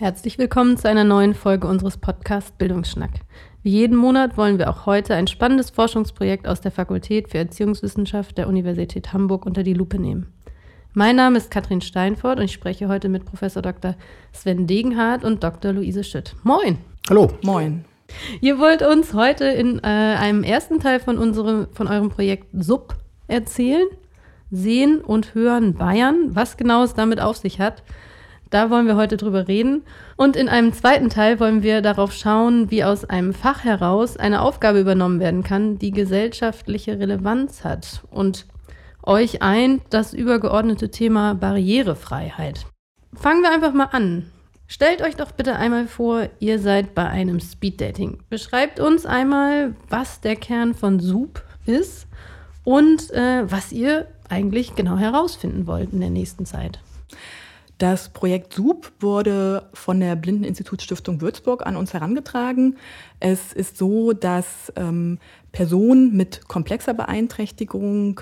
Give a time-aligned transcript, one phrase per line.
[0.00, 3.10] Herzlich willkommen zu einer neuen Folge unseres Podcasts Bildungsschnack.
[3.62, 8.38] Wie jeden Monat wollen wir auch heute ein spannendes Forschungsprojekt aus der Fakultät für Erziehungswissenschaft
[8.38, 10.32] der Universität Hamburg unter die Lupe nehmen.
[10.94, 13.94] Mein Name ist Katrin Steinfort und ich spreche heute mit Professor Dr.
[14.32, 15.74] Sven Degenhardt und Dr.
[15.74, 16.34] Luise Schütt.
[16.44, 16.78] Moin!
[17.10, 17.28] Hallo!
[17.42, 17.84] Moin!
[18.40, 22.94] Ihr wollt uns heute in äh, einem ersten Teil von, unserem, von eurem Projekt SUB
[23.30, 23.86] erzählen.
[24.50, 27.82] Sehen und Hören Bayern, was genau es damit auf sich hat.
[28.50, 29.84] Da wollen wir heute drüber reden.
[30.16, 34.42] Und in einem zweiten Teil wollen wir darauf schauen, wie aus einem Fach heraus eine
[34.42, 38.02] Aufgabe übernommen werden kann, die gesellschaftliche Relevanz hat.
[38.10, 38.46] Und
[39.04, 42.66] euch ein das übergeordnete Thema Barrierefreiheit.
[43.14, 44.30] Fangen wir einfach mal an.
[44.66, 48.18] Stellt euch doch bitte einmal vor, ihr seid bei einem Speeddating.
[48.28, 52.06] Beschreibt uns einmal, was der Kern von SUP ist
[52.70, 56.78] und äh, was ihr eigentlich genau herausfinden wollt in der nächsten Zeit.
[57.78, 62.76] Das Projekt SUP wurde von der Blindeninstitutsstiftung Würzburg an uns herangetragen.
[63.18, 65.18] Es ist so, dass ähm,
[65.50, 68.20] Personen mit komplexer Beeinträchtigung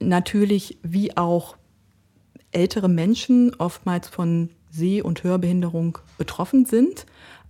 [0.00, 1.56] natürlich wie auch
[2.52, 7.06] ältere Menschen oftmals von Seh- und Hörbehinderung betroffen sind.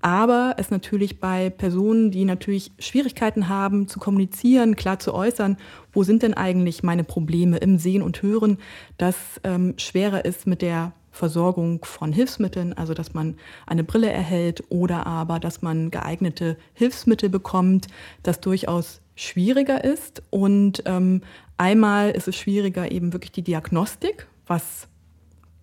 [0.06, 5.56] Aber es natürlich bei Personen, die natürlich Schwierigkeiten haben zu kommunizieren, klar zu äußern,
[5.92, 8.58] wo sind denn eigentlich meine Probleme im Sehen und Hören,
[8.98, 13.34] das ähm, schwerer ist mit der Versorgung von Hilfsmitteln, also dass man
[13.66, 17.88] eine Brille erhält oder aber, dass man geeignete Hilfsmittel bekommt,
[18.22, 20.22] das durchaus schwieriger ist.
[20.30, 21.22] Und ähm,
[21.58, 24.86] einmal ist es schwieriger eben wirklich die Diagnostik, was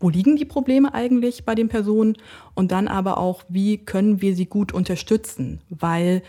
[0.03, 2.17] wo liegen die Probleme eigentlich bei den Personen
[2.55, 6.21] und dann aber auch, wie können wir sie gut unterstützen, weil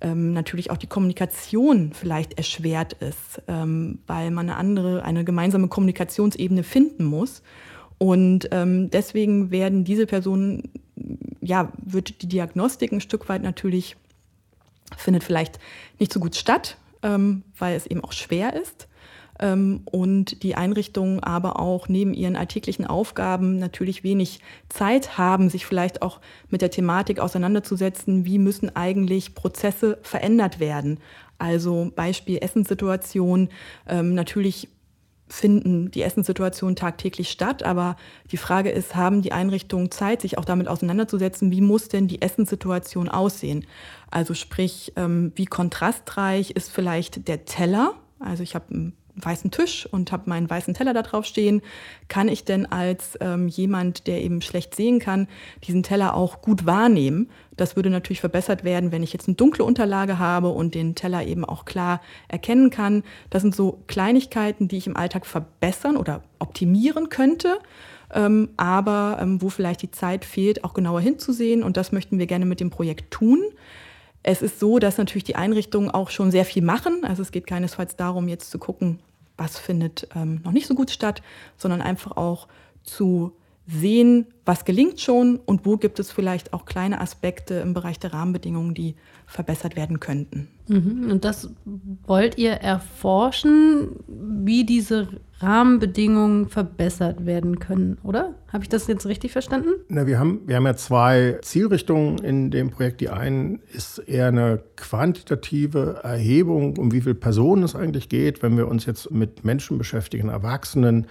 [0.00, 5.68] ähm, natürlich auch die Kommunikation vielleicht erschwert ist, ähm, weil man eine andere, eine gemeinsame
[5.68, 7.42] Kommunikationsebene finden muss.
[7.98, 10.70] Und ähm, deswegen werden diese Personen,
[11.40, 13.94] ja, wird die Diagnostik ein Stück weit natürlich,
[14.96, 15.60] findet vielleicht
[16.00, 18.88] nicht so gut statt, ähm, weil es eben auch schwer ist.
[19.40, 25.66] Ähm, und die Einrichtungen aber auch neben ihren alltäglichen Aufgaben natürlich wenig Zeit haben, sich
[25.66, 31.00] vielleicht auch mit der Thematik auseinanderzusetzen, wie müssen eigentlich Prozesse verändert werden.
[31.38, 33.48] Also Beispiel Essenssituation,
[33.88, 34.68] ähm, natürlich
[35.30, 37.96] finden die Essenssituationen tagtäglich statt, aber
[38.32, 42.20] die Frage ist, haben die Einrichtungen Zeit, sich auch damit auseinanderzusetzen, wie muss denn die
[42.20, 43.64] Essenssituation aussehen?
[44.10, 47.94] Also sprich, ähm, wie kontrastreich ist vielleicht der Teller?
[48.18, 48.92] Also ich habe
[49.24, 51.62] weißen Tisch und habe meinen weißen Teller da drauf stehen,
[52.08, 55.28] kann ich denn als ähm, jemand, der eben schlecht sehen kann,
[55.64, 57.30] diesen Teller auch gut wahrnehmen?
[57.56, 61.24] Das würde natürlich verbessert werden, wenn ich jetzt eine dunkle Unterlage habe und den Teller
[61.26, 63.02] eben auch klar erkennen kann.
[63.28, 67.58] Das sind so Kleinigkeiten, die ich im Alltag verbessern oder optimieren könnte.
[68.12, 71.62] Ähm, aber ähm, wo vielleicht die Zeit fehlt, auch genauer hinzusehen.
[71.62, 73.42] Und das möchten wir gerne mit dem Projekt tun.
[74.22, 77.04] Es ist so, dass natürlich die Einrichtungen auch schon sehr viel machen.
[77.04, 78.98] Also es geht keinesfalls darum, jetzt zu gucken,
[79.40, 81.22] was findet ähm, noch nicht so gut statt,
[81.56, 82.46] sondern einfach auch
[82.82, 83.32] zu
[83.70, 88.12] sehen, was gelingt schon und wo gibt es vielleicht auch kleine Aspekte im Bereich der
[88.12, 90.48] Rahmenbedingungen, die verbessert werden könnten.
[90.66, 91.10] Mhm.
[91.10, 91.50] Und das
[92.06, 95.08] wollt ihr erforschen, wie diese
[95.38, 98.34] Rahmenbedingungen verbessert werden können, oder?
[98.52, 99.70] Habe ich das jetzt richtig verstanden?
[99.88, 103.00] Na, wir, haben, wir haben ja zwei Zielrichtungen in dem Projekt.
[103.00, 108.56] Die eine ist eher eine quantitative Erhebung, um wie viele Personen es eigentlich geht, wenn
[108.56, 111.06] wir uns jetzt mit Menschen beschäftigen, Erwachsenen,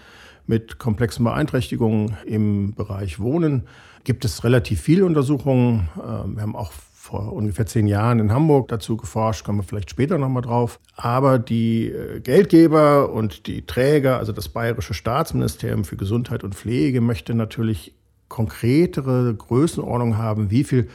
[0.49, 3.67] mit komplexen Beeinträchtigungen im Bereich Wohnen
[4.03, 5.89] gibt es relativ viele Untersuchungen.
[5.95, 9.91] Ähm, wir haben auch vor ungefähr zehn Jahren in Hamburg dazu geforscht, kommen wir vielleicht
[9.91, 10.79] später nochmal drauf.
[10.95, 16.99] Aber die äh, Geldgeber und die Träger, also das Bayerische Staatsministerium für Gesundheit und Pflege,
[16.99, 17.93] möchte natürlich
[18.27, 20.87] konkretere Größenordnung haben, wie viele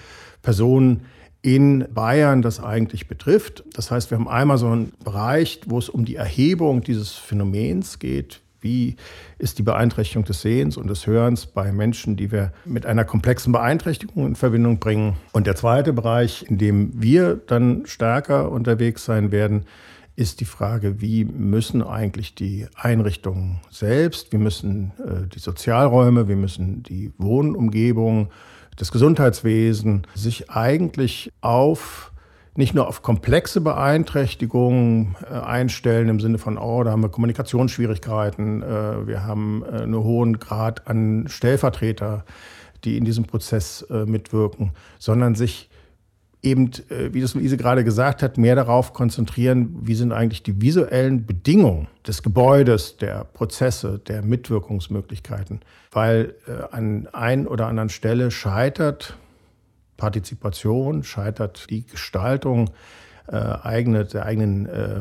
[0.43, 1.03] Personen
[1.43, 3.63] in Bayern das eigentlich betrifft.
[3.73, 8.01] Das heißt, wir haben einmal so einen Bereich, wo es um die Erhebung dieses Phänomens
[8.01, 8.41] geht.
[8.65, 8.97] Wie
[9.39, 13.53] ist die Beeinträchtigung des Sehens und des Hörens bei Menschen, die wir mit einer komplexen
[13.53, 15.17] Beeinträchtigung in Verbindung bringen?
[15.33, 19.67] Und der zweite Bereich, in dem wir dann stärker unterwegs sein werden,
[20.17, 26.37] ist die Frage, wie müssen eigentlich die Einrichtungen selbst, wie müssen äh, die Sozialräume, wie
[26.37, 28.29] müssen die Wohnumgebungen,
[28.77, 32.14] das Gesundheitswesen sich eigentlich auf
[32.57, 38.63] nicht nur auf komplexe Beeinträchtigungen äh, einstellen im Sinne von, oh, da haben wir Kommunikationsschwierigkeiten,
[38.63, 42.25] äh, wir haben äh, einen hohen Grad an Stellvertreter,
[42.85, 45.71] die in diesem Prozess mitwirken, sondern sich
[46.43, 51.25] eben, wie das Luise gerade gesagt hat, mehr darauf konzentrieren, wie sind eigentlich die visuellen
[51.25, 55.61] Bedingungen des Gebäudes, der Prozesse, der Mitwirkungsmöglichkeiten.
[55.93, 56.35] Weil
[56.73, 59.17] an ein oder anderen Stelle scheitert
[59.97, 62.71] Partizipation, scheitert die Gestaltung
[63.27, 65.01] äh, eigene, der eigenen, äh,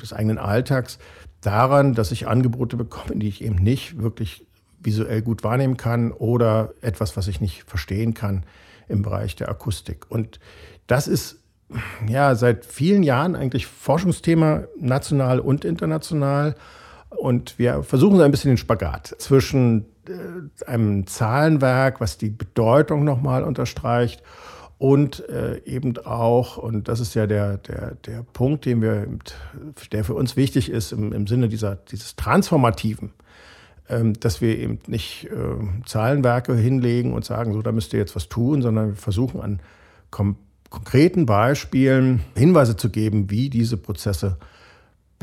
[0.00, 0.98] des eigenen Alltags
[1.40, 4.46] daran, dass ich Angebote bekomme, die ich eben nicht wirklich
[4.80, 8.44] visuell gut wahrnehmen kann oder etwas, was ich nicht verstehen kann
[8.88, 10.10] im Bereich der Akustik.
[10.10, 10.38] Und
[10.86, 11.38] das ist
[12.06, 16.54] ja seit vielen Jahren eigentlich Forschungsthema national und international.
[17.10, 19.86] Und wir versuchen so ein bisschen den Spagat zwischen
[20.66, 24.22] einem Zahlenwerk, was die Bedeutung nochmal unterstreicht,
[24.78, 29.06] und äh, eben auch, und das ist ja der, der, der Punkt, den wir,
[29.92, 33.12] der für uns wichtig ist im, im Sinne dieser, dieses Transformativen,
[33.88, 38.16] ähm, dass wir eben nicht äh, Zahlenwerke hinlegen und sagen, so, da müsst ihr jetzt
[38.16, 39.60] was tun, sondern wir versuchen an
[40.10, 44.38] konkreten Beispielen Hinweise zu geben, wie diese Prozesse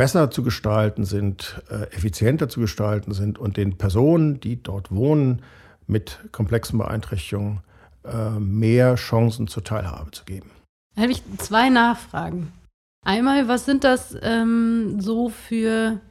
[0.02, 5.44] besser zu gestalten sind, äh, effizienter zu gestalten sind und den Personen, die dort wohnen,
[5.86, 7.60] mit komplexen Beeinträchtigungen
[8.04, 10.50] äh, mehr Chancen zur Teilhabe zu geben.
[10.96, 12.52] Da habe ich zwei Nachfragen.
[13.06, 16.02] Einmal, was sind das ähm, so für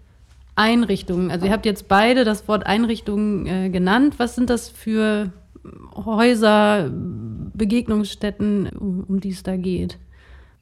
[0.55, 1.33] Einrichtungen?
[1.33, 4.21] Also ihr habt jetzt beide das Wort Einrichtungen äh, genannt.
[4.21, 5.33] Was sind das für
[5.97, 9.99] Häuser, Begegnungsstätten, um, um die es da geht?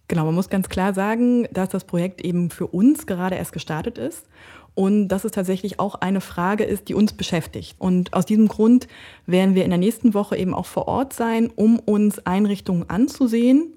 [0.08, 3.98] Genau, man muss ganz klar sagen, dass das Projekt eben für uns gerade erst gestartet
[3.98, 4.26] ist
[4.74, 7.76] und dass es tatsächlich auch eine Frage ist, die uns beschäftigt.
[7.78, 8.88] Und aus diesem Grund
[9.26, 13.74] werden wir in der nächsten Woche eben auch vor Ort sein, um uns Einrichtungen anzusehen,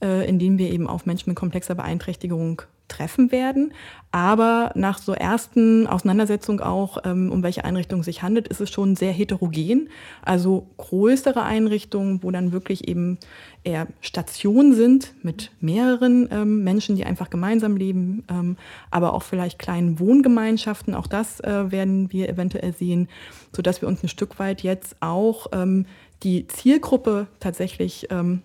[0.00, 3.72] äh, in denen wir eben auf Menschen mit komplexer Beeinträchtigung treffen werden.
[4.12, 8.70] Aber nach so ersten Auseinandersetzungen auch, ähm, um welche Einrichtung es sich handelt, ist es
[8.70, 9.90] schon sehr heterogen.
[10.22, 13.18] Also größere Einrichtungen, wo dann wirklich eben
[13.62, 18.56] eher Stationen sind mit mehreren ähm, Menschen, die einfach gemeinsam leben, ähm,
[18.90, 20.94] aber auch vielleicht kleinen Wohngemeinschaften.
[20.94, 23.08] Auch das äh, werden wir eventuell sehen,
[23.52, 25.84] sodass wir uns ein Stück weit jetzt auch ähm,
[26.22, 28.42] die Zielgruppe tatsächlich ähm,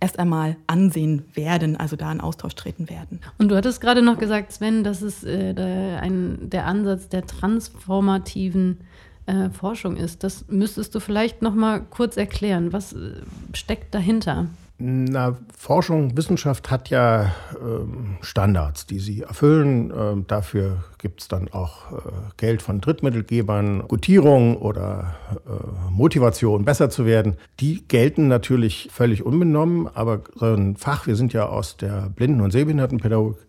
[0.00, 3.20] erst einmal ansehen werden, also da in Austausch treten werden.
[3.38, 7.26] Und du hattest gerade noch gesagt, Sven, das ist äh, der, ein, der Ansatz der
[7.26, 8.80] transformativen
[9.26, 10.24] äh, Forschung ist.
[10.24, 12.72] Das müsstest du vielleicht noch mal kurz erklären.
[12.72, 13.12] Was äh,
[13.52, 14.46] steckt dahinter?
[14.76, 19.92] Na, Forschung, Wissenschaft hat ja ähm, Standards, die sie erfüllen.
[19.96, 21.96] Ähm, dafür gibt es dann auch äh,
[22.36, 25.14] Geld von Drittmittelgebern, Gutierung oder
[25.46, 27.36] äh, Motivation, besser zu werden.
[27.60, 32.40] Die gelten natürlich völlig unbenommen, aber so ein Fach, wir sind ja aus der Blinden-
[32.40, 33.46] und Sehbehindertenpädagogik,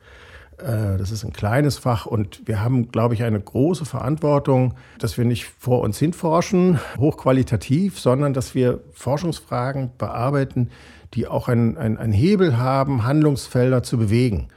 [0.57, 5.18] äh, das ist ein kleines Fach und wir haben, glaube ich, eine große Verantwortung, dass
[5.18, 10.69] wir nicht vor uns hin forschen, hochqualitativ, sondern dass wir Forschungsfragen bearbeiten,
[11.15, 14.50] die auch einen ein Hebel haben, Handlungsfelder zu bewegen.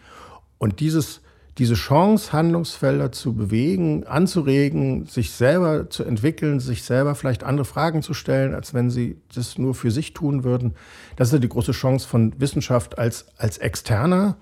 [0.59, 1.23] Und dieses,
[1.59, 8.03] diese Chance, Handlungsfelder zu bewegen, anzuregen, sich selber zu entwickeln, sich selber vielleicht andere Fragen
[8.03, 10.75] zu stellen, als wenn sie das nur für sich tun würden,
[11.17, 14.37] das ist ja die große Chance von Wissenschaft als, als Externer.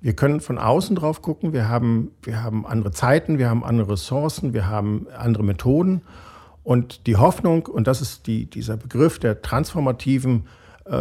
[0.00, 1.52] Wir können von außen drauf gucken.
[1.52, 6.02] Wir haben, wir haben andere Zeiten, wir haben andere Ressourcen, wir haben andere Methoden.
[6.64, 10.46] Und die Hoffnung, und das ist die, dieser Begriff der transformativen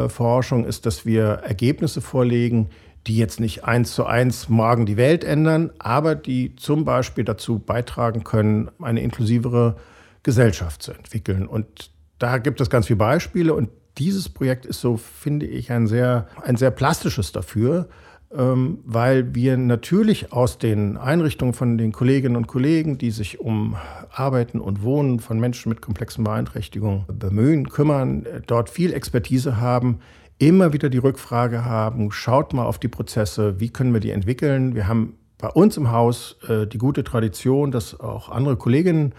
[0.08, 2.70] Forschung ist, dass wir Ergebnisse vorlegen,
[3.08, 7.60] die jetzt nicht eins zu eins morgen die Welt ändern, aber die zum Beispiel dazu
[7.60, 9.78] beitragen können, eine inklusivere
[10.24, 11.48] Gesellschaft zu entwickeln.
[11.48, 15.88] Und da gibt es ganz viele Beispiele und dieses Projekt ist so, finde ich, ein
[15.88, 17.90] sehr, ein sehr plastisches dafür,
[18.34, 23.76] weil wir natürlich aus den Einrichtungen von den Kolleginnen und Kollegen, die sich um
[24.10, 30.00] Arbeiten und Wohnen von Menschen mit komplexen Beeinträchtigungen bemühen, kümmern, äh, dort viel Expertise haben,
[30.38, 34.76] immer wieder die Rückfrage haben, schaut mal auf die Prozesse, wie können wir die entwickeln.
[34.76, 39.14] Wir haben bei uns im Haus äh, die gute Tradition, dass auch andere Kolleginnen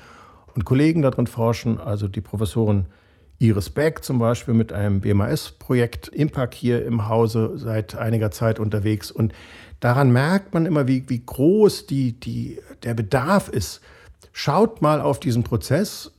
[0.55, 2.87] und Kollegen darin forschen, also die Professoren
[3.43, 9.11] Iris Beck zum Beispiel mit einem BMAS-Projekt Impact hier im Hause seit einiger Zeit unterwegs.
[9.11, 9.33] Und
[9.81, 13.81] daran merkt man immer, wie, wie groß die, die, der Bedarf ist.
[14.33, 16.13] Schaut mal auf diesen Prozess,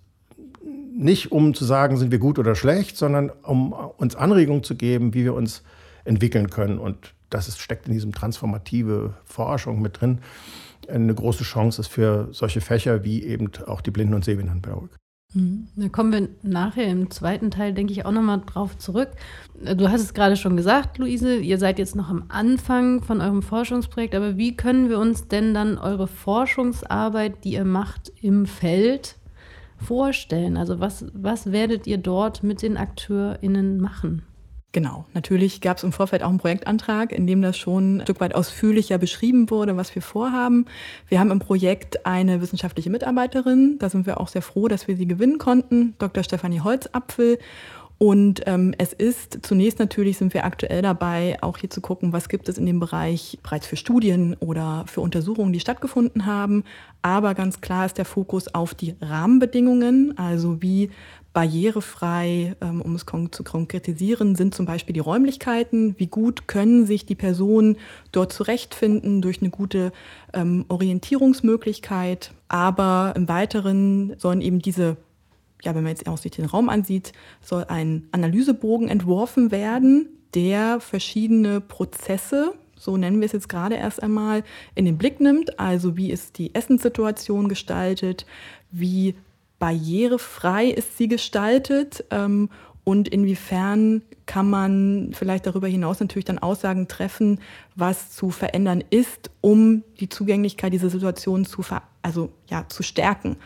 [0.93, 5.13] nicht um zu sagen, sind wir gut oder schlecht, sondern um uns Anregungen zu geben,
[5.13, 5.63] wie wir uns
[6.03, 6.77] entwickeln können.
[6.77, 10.19] Und das ist, steckt in diesem transformative Forschung mit drin.
[10.89, 15.02] Eine große Chance ist für solche Fächer wie eben auch die Blinden- und Sehbehindertenpädagogik.
[15.33, 15.67] Mhm.
[15.75, 19.09] Da kommen wir nachher im zweiten Teil, denke ich, auch nochmal drauf zurück.
[19.55, 23.41] Du hast es gerade schon gesagt, Luise, ihr seid jetzt noch am Anfang von eurem
[23.41, 29.17] Forschungsprojekt, aber wie können wir uns denn dann eure Forschungsarbeit, die ihr macht im Feld,
[29.77, 30.57] vorstellen?
[30.57, 34.23] Also was, was werdet ihr dort mit den AkteurInnen machen?
[34.73, 38.19] Genau, natürlich gab es im Vorfeld auch einen Projektantrag, in dem das schon ein Stück
[38.19, 40.65] weit ausführlicher beschrieben wurde, was wir vorhaben.
[41.07, 44.97] Wir haben im Projekt eine wissenschaftliche Mitarbeiterin, da sind wir auch sehr froh, dass wir
[44.97, 46.23] sie gewinnen konnten, Dr.
[46.23, 47.37] Stefanie Holzapfel.
[47.99, 52.27] Und ähm, es ist zunächst natürlich sind wir aktuell dabei, auch hier zu gucken, was
[52.27, 56.63] gibt es in dem Bereich bereits für Studien oder für Untersuchungen, die stattgefunden haben.
[57.03, 60.89] Aber ganz klar ist der Fokus auf die Rahmenbedingungen, also wie
[61.33, 65.95] barrierefrei, ähm, um es zu konkretisieren, sind zum Beispiel die Räumlichkeiten.
[65.97, 67.77] Wie gut können sich die Personen
[68.11, 69.91] dort zurechtfinden durch eine gute
[70.33, 72.31] ähm, Orientierungsmöglichkeit.
[72.47, 74.97] Aber im Weiteren sollen eben diese,
[75.63, 80.79] ja, wenn man jetzt auch sich den Raum ansieht, soll ein Analysebogen entworfen werden, der
[80.79, 84.43] verschiedene Prozesse so nennen wir es jetzt gerade erst einmal,
[84.75, 85.57] in den Blick nimmt.
[85.57, 88.25] Also wie ist die Essenssituation gestaltet,
[88.71, 89.15] wie
[89.63, 92.49] barrierefrei ist sie gestaltet ähm,
[92.83, 97.39] und inwiefern kann man vielleicht darüber hinaus natürlich dann Aussagen treffen,
[97.73, 101.63] was zu verändern ist, um die Zugänglichkeit dieser Situation zu,
[102.01, 103.37] also, ja, zu stärken.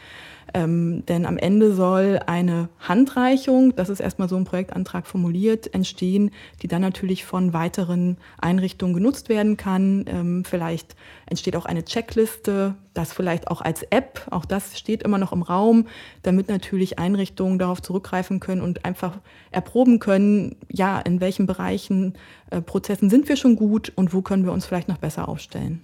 [0.53, 6.31] Ähm, denn am Ende soll eine Handreichung, das ist erstmal so ein Projektantrag formuliert, entstehen,
[6.61, 10.05] die dann natürlich von weiteren Einrichtungen genutzt werden kann.
[10.07, 15.17] Ähm, vielleicht entsteht auch eine Checkliste, das vielleicht auch als App, auch das steht immer
[15.17, 15.87] noch im Raum,
[16.23, 19.19] damit natürlich Einrichtungen darauf zurückgreifen können und einfach
[19.51, 22.13] erproben können, ja, in welchen Bereichen,
[22.49, 25.81] äh, Prozessen sind wir schon gut und wo können wir uns vielleicht noch besser aufstellen.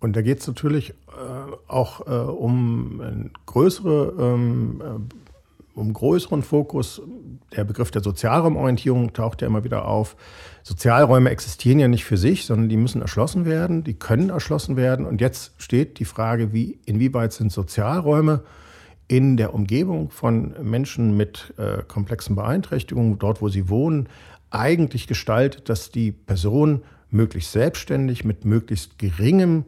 [0.00, 0.92] Und da geht es natürlich äh,
[1.68, 7.02] auch äh, um größere, ähm, äh, um größeren Fokus.
[7.54, 10.16] Der Begriff der Sozialraumorientierung taucht ja immer wieder auf.
[10.62, 15.04] Sozialräume existieren ja nicht für sich, sondern die müssen erschlossen werden, die können erschlossen werden.
[15.04, 18.42] Und jetzt steht die Frage, wie, inwieweit sind Sozialräume
[19.08, 24.08] in der Umgebung von Menschen mit äh, komplexen Beeinträchtigungen, dort wo sie wohnen,
[24.50, 29.64] eigentlich gestaltet, dass die Person möglichst selbstständig mit möglichst geringem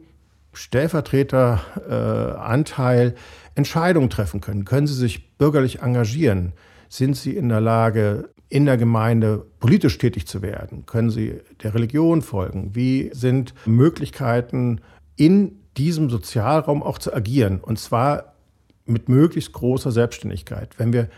[0.53, 3.15] Stellvertreteranteil
[3.55, 4.65] Entscheidungen treffen können?
[4.65, 6.53] Können sie sich bürgerlich engagieren?
[6.89, 10.85] Sind sie in der Lage, in der Gemeinde politisch tätig zu werden?
[10.85, 12.75] Können sie der Religion folgen?
[12.75, 14.81] Wie sind Möglichkeiten,
[15.15, 17.59] in diesem Sozialraum auch zu agieren?
[17.59, 18.35] Und zwar
[18.85, 20.77] mit möglichst großer Selbstständigkeit.
[20.77, 21.09] Wenn wir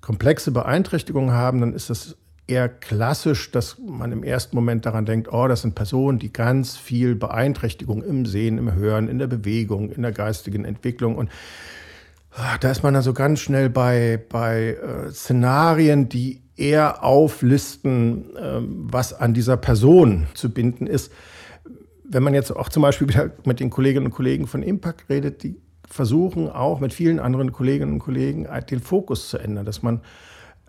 [0.00, 2.16] komplexe Beeinträchtigungen haben, dann ist das
[2.46, 6.76] eher klassisch, dass man im ersten Moment daran denkt, oh, das sind Personen, die ganz
[6.76, 11.30] viel Beeinträchtigung im Sehen, im Hören, in der Bewegung, in der geistigen Entwicklung und
[12.32, 18.60] ah, da ist man also ganz schnell bei, bei äh, Szenarien, die eher auflisten, äh,
[18.60, 21.12] was an dieser Person zu binden ist.
[22.04, 25.42] Wenn man jetzt auch zum Beispiel wieder mit den Kolleginnen und Kollegen von Impact redet,
[25.42, 25.56] die
[25.88, 30.00] versuchen auch mit vielen anderen Kolleginnen und Kollegen den Fokus zu ändern, dass man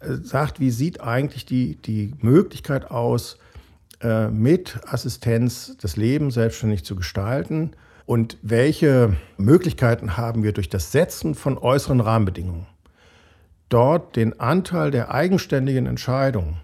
[0.01, 3.37] sagt, wie sieht eigentlich die, die Möglichkeit aus,
[4.01, 7.71] äh, mit Assistenz das Leben selbstständig zu gestalten
[8.05, 12.67] und welche Möglichkeiten haben wir durch das Setzen von äußeren Rahmenbedingungen,
[13.69, 16.57] dort den Anteil der eigenständigen Entscheidung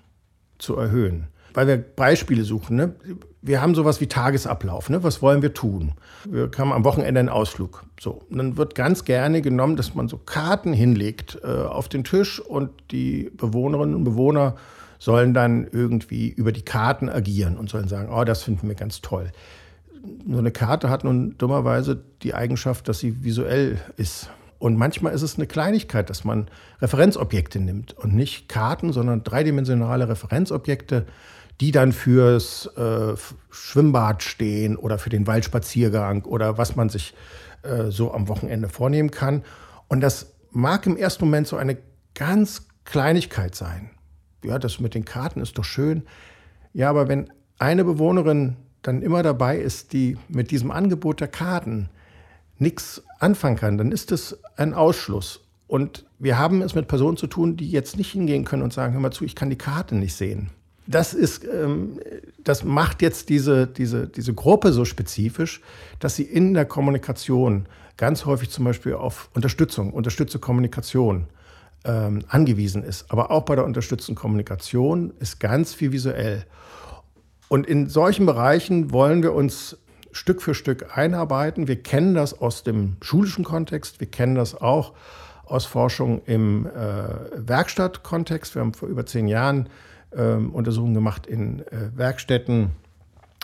[0.60, 2.78] zu erhöhen weil wir Beispiele suchen.
[2.78, 2.96] Ne?
[3.44, 4.90] Wir haben sowas wie Tagesablauf.
[4.90, 5.04] Ne?
[5.04, 5.94] Was wollen wir tun?
[6.30, 7.84] Wir haben am Wochenende einen Ausflug.
[8.00, 12.04] So, und dann wird ganz gerne genommen, dass man so Karten hinlegt äh, auf den
[12.04, 14.56] Tisch und die Bewohnerinnen und Bewohner
[15.00, 19.02] sollen dann irgendwie über die Karten agieren und sollen sagen, oh, das finden wir ganz
[19.02, 19.32] toll.
[20.30, 24.30] So eine Karte hat nun dummerweise die Eigenschaft, dass sie visuell ist.
[24.60, 26.48] Und manchmal ist es eine Kleinigkeit, dass man
[26.82, 31.08] Referenzobjekte nimmt und nicht Karten, sondern dreidimensionale Referenzobjekte
[31.62, 33.14] die dann fürs äh,
[33.52, 37.14] Schwimmbad stehen oder für den Waldspaziergang oder was man sich
[37.62, 39.44] äh, so am Wochenende vornehmen kann.
[39.88, 41.78] Und das mag im ersten Moment so eine
[42.16, 43.92] ganz Kleinigkeit sein.
[44.44, 46.02] Ja, das mit den Karten ist doch schön.
[46.74, 51.90] Ja, aber wenn eine Bewohnerin dann immer dabei ist, die mit diesem Angebot der Karten
[52.58, 55.42] nichts anfangen kann, dann ist das ein Ausschluss.
[55.68, 58.94] Und wir haben es mit Personen zu tun, die jetzt nicht hingehen können und sagen,
[58.94, 60.50] hör mal zu, ich kann die Karte nicht sehen
[60.92, 62.00] das ist, ähm,
[62.44, 65.62] das macht jetzt diese, diese, diese Gruppe so spezifisch,
[66.00, 67.68] dass sie in der Kommunikation
[67.98, 71.28] ganz häufig zum Beispiel auf Unterstützung, unterstützte Kommunikation
[71.84, 73.12] ähm, angewiesen ist.
[73.12, 76.46] Aber auch bei der unterstützten Kommunikation ist ganz viel visuell.
[77.48, 79.78] Und in solchen Bereichen wollen wir uns
[80.12, 81.68] Stück für Stück einarbeiten.
[81.68, 84.94] Wir kennen das aus dem schulischen Kontext, wir kennen das auch
[85.46, 86.70] aus Forschung im äh,
[87.36, 88.56] Werkstattkontext.
[88.56, 89.70] Wir haben vor über zehn Jahren
[90.16, 92.72] ähm, Untersuchungen gemacht in äh, Werkstätten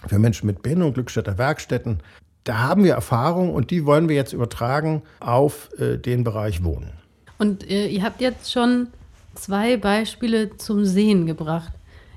[0.05, 1.99] für Menschen mit Behinderung, Glückstädter Werkstätten.
[2.43, 6.91] Da haben wir Erfahrung und die wollen wir jetzt übertragen auf äh, den Bereich Wohnen.
[7.37, 8.87] Und äh, ihr habt jetzt schon
[9.35, 11.73] zwei Beispiele zum Sehen gebracht.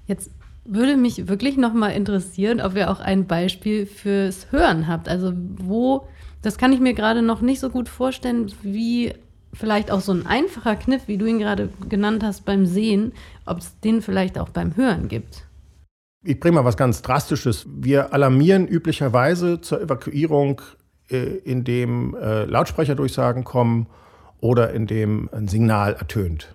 [0.06, 0.30] Jetzt
[0.64, 5.08] würde mich wirklich noch mal interessieren, ob ihr auch ein Beispiel fürs Hören habt.
[5.08, 6.06] Also wo,
[6.42, 9.14] das kann ich mir gerade noch nicht so gut vorstellen, wie
[9.52, 13.12] vielleicht auch so ein einfacher Kniff, wie du ihn gerade genannt hast beim Sehen,
[13.46, 15.46] ob es den vielleicht auch beim Hören gibt.
[16.22, 17.66] Ich bringe mal was ganz Drastisches.
[17.68, 20.60] Wir alarmieren üblicherweise zur Evakuierung,
[21.10, 23.86] äh, indem äh, Lautsprecherdurchsagen kommen
[24.38, 26.54] oder indem ein Signal ertönt.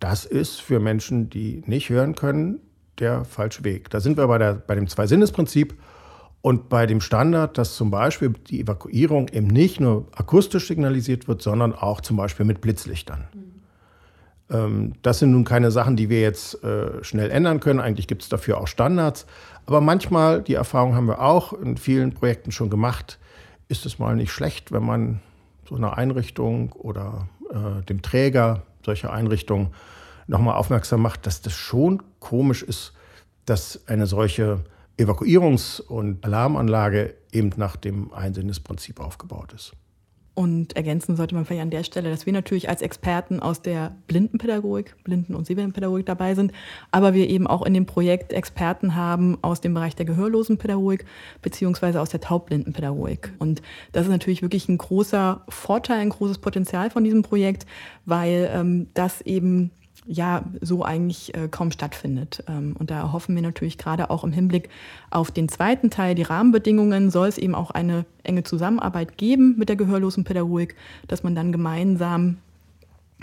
[0.00, 2.60] Das ist für Menschen, die nicht hören können,
[2.98, 3.90] der falsche Weg.
[3.90, 5.74] Da sind wir bei, der, bei dem Zwei-Sinnes-Prinzip
[6.42, 11.40] und bei dem Standard, dass zum Beispiel die Evakuierung eben nicht nur akustisch signalisiert wird,
[11.40, 13.26] sondern auch zum Beispiel mit Blitzlichtern.
[14.48, 14.92] Mhm.
[15.00, 17.80] das sind nun keine Sachen, die wir jetzt äh, schnell ändern können.
[17.80, 19.24] Eigentlich gibt es dafür auch Standards.
[19.64, 23.18] Aber manchmal, die Erfahrung haben wir auch in vielen Projekten schon gemacht,
[23.68, 25.20] ist es mal nicht schlecht, wenn man
[25.66, 29.68] so einer Einrichtung oder äh, dem Träger solcher Einrichtungen
[30.26, 32.92] nochmal aufmerksam macht, dass das schon komisch ist,
[33.46, 34.64] dass eine solche
[34.98, 39.72] Evakuierungs- und Alarmanlage eben nach dem Einsinnisprinzip aufgebaut ist.
[40.34, 43.94] Und ergänzen sollte man vielleicht an der Stelle, dass wir natürlich als Experten aus der
[44.06, 46.52] Blindenpädagogik, Blinden- und Sehbehindertenpädagogik dabei sind,
[46.90, 51.04] aber wir eben auch in dem Projekt Experten haben aus dem Bereich der Gehörlosenpädagogik
[51.42, 53.34] beziehungsweise aus der Taubblindenpädagogik.
[53.38, 53.60] Und
[53.92, 57.66] das ist natürlich wirklich ein großer Vorteil, ein großes Potenzial von diesem Projekt,
[58.06, 59.70] weil ähm, das eben
[60.06, 62.44] ja so eigentlich äh, kaum stattfindet.
[62.48, 64.68] Ähm, und da hoffen wir natürlich gerade auch im Hinblick
[65.10, 69.68] auf den zweiten Teil, die Rahmenbedingungen, soll es eben auch eine enge Zusammenarbeit geben mit
[69.68, 70.76] der gehörlosen Pädagogik,
[71.08, 72.38] dass man dann gemeinsam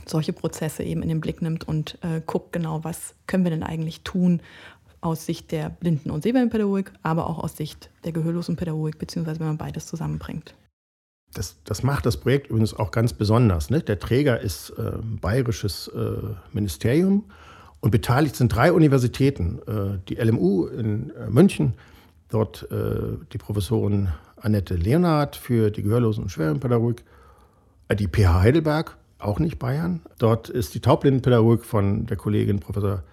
[0.05, 3.63] solche Prozesse eben in den Blick nimmt und äh, guckt genau, was können wir denn
[3.63, 4.41] eigentlich tun
[5.01, 9.47] aus Sicht der Blinden- und Sehbehindertenpädagogik, aber auch aus Sicht der gehörlosen Pädagogik, beziehungsweise wenn
[9.47, 10.55] man beides zusammenbringt.
[11.33, 13.69] Das, das macht das Projekt übrigens auch ganz besonders.
[13.69, 13.81] Ne?
[13.81, 16.17] Der Träger ist äh, bayerisches äh,
[16.53, 17.25] Ministerium
[17.81, 19.59] und beteiligt sind drei Universitäten.
[19.67, 21.75] Äh, die LMU in äh, München,
[22.29, 27.03] dort äh, die Professorin Annette Leonhardt für die Gehörlosen- und Schwerenpädagogik,
[27.89, 30.01] äh, die PH Heidelberg, auch nicht Bayern.
[30.17, 33.03] Dort ist die Taubblindenpädagogik von der Kollegin Professor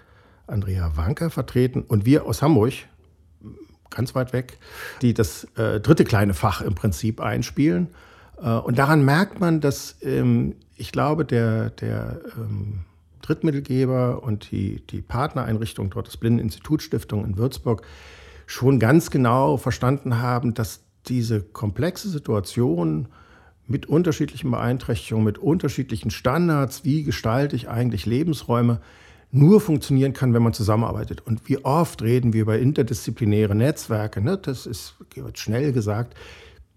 [0.46, 2.72] Andrea Wanker vertreten und wir aus Hamburg,
[3.90, 4.58] ganz weit weg,
[5.02, 7.88] die das dritte kleine Fach im Prinzip einspielen.
[8.42, 12.80] Äh, und daran merkt man, dass ähm, ich glaube, der, der ähm,
[13.22, 17.82] Drittmittelgeber und die, die Partnereinrichtung dort, das Blindeninstitutsstiftung in Würzburg,
[18.46, 23.08] schon ganz genau verstanden haben, dass diese komplexe Situation
[23.66, 28.80] mit unterschiedlichen Beeinträchtigungen, mit unterschiedlichen Standards, wie gestalte ich eigentlich Lebensräume,
[29.32, 31.20] nur funktionieren kann, wenn man zusammenarbeitet.
[31.26, 34.38] Und wie oft reden wir über interdisziplinäre Netzwerke, ne?
[34.38, 34.94] das ist
[35.34, 36.16] schnell gesagt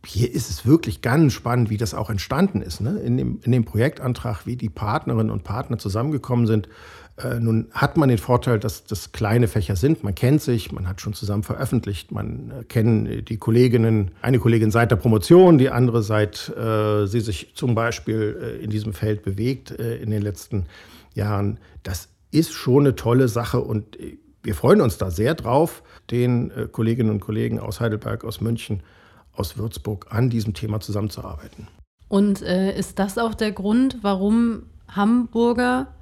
[0.06, 2.82] hier ist es wirklich ganz spannend, wie das auch entstanden ist.
[2.82, 3.00] Ne?
[3.00, 6.70] In, dem, in dem Projektantrag, wie die Partnerinnen und Partner zusammengekommen sind.
[7.18, 10.04] Äh, nun hat man den Vorteil, dass das kleine Fächer sind.
[10.04, 14.72] Man kennt sich, man hat schon zusammen veröffentlicht, man äh, kennt die Kolleginnen, eine Kollegin
[14.72, 19.24] seit der Promotion, die andere seit äh, sie sich zum Beispiel äh, in diesem Feld
[19.24, 20.66] bewegt äh, in den letzten
[21.14, 21.60] Jahren.
[21.84, 26.54] Das ist schon eine tolle Sache und äh, wir freuen uns da sehr drauf, den
[26.72, 28.82] Kolleginnen und Kollegen aus Heidelberg, aus München,
[29.34, 31.68] aus Würzburg an diesem Thema zusammenzuarbeiten.
[32.08, 35.94] Und äh, ist das auch der Grund, warum Hamburger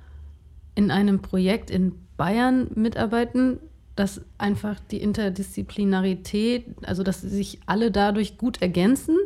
[0.75, 3.59] in einem Projekt in Bayern mitarbeiten,
[3.95, 9.17] dass einfach die Interdisziplinarität, also dass sich alle dadurch gut ergänzen?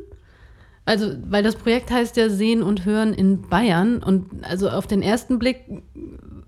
[0.85, 5.03] Also, weil das Projekt heißt ja Sehen und Hören in Bayern und also auf den
[5.03, 5.63] ersten Blick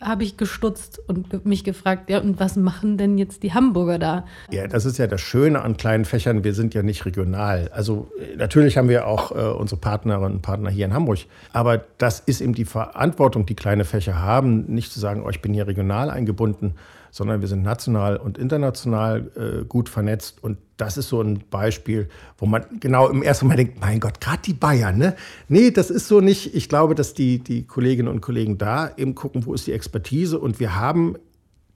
[0.02, 4.26] habe ich gestutzt und mich gefragt, ja, und was machen denn jetzt die Hamburger da?
[4.52, 6.44] Ja, das ist ja das Schöne an kleinen Fächern.
[6.44, 7.70] Wir sind ja nicht regional.
[7.74, 11.20] Also äh, natürlich haben wir auch äh, unsere Partnerinnen und Partner hier in Hamburg.
[11.52, 15.42] Aber das ist eben die Verantwortung, die kleine Fächer haben, nicht zu sagen, oh, ich
[15.42, 16.76] bin hier regional eingebunden,
[17.14, 20.44] sondern wir sind national und international äh, gut vernetzt.
[20.44, 24.20] Und das ist so ein Beispiel, wo man genau im ersten Mal denkt, mein Gott,
[24.20, 25.16] gerade die Bayern, ne?
[25.48, 26.56] Nee, das ist so nicht.
[26.56, 30.40] Ich glaube, dass die, die Kolleginnen und Kollegen da eben gucken, wo ist die Expertise.
[30.40, 31.16] Und wir haben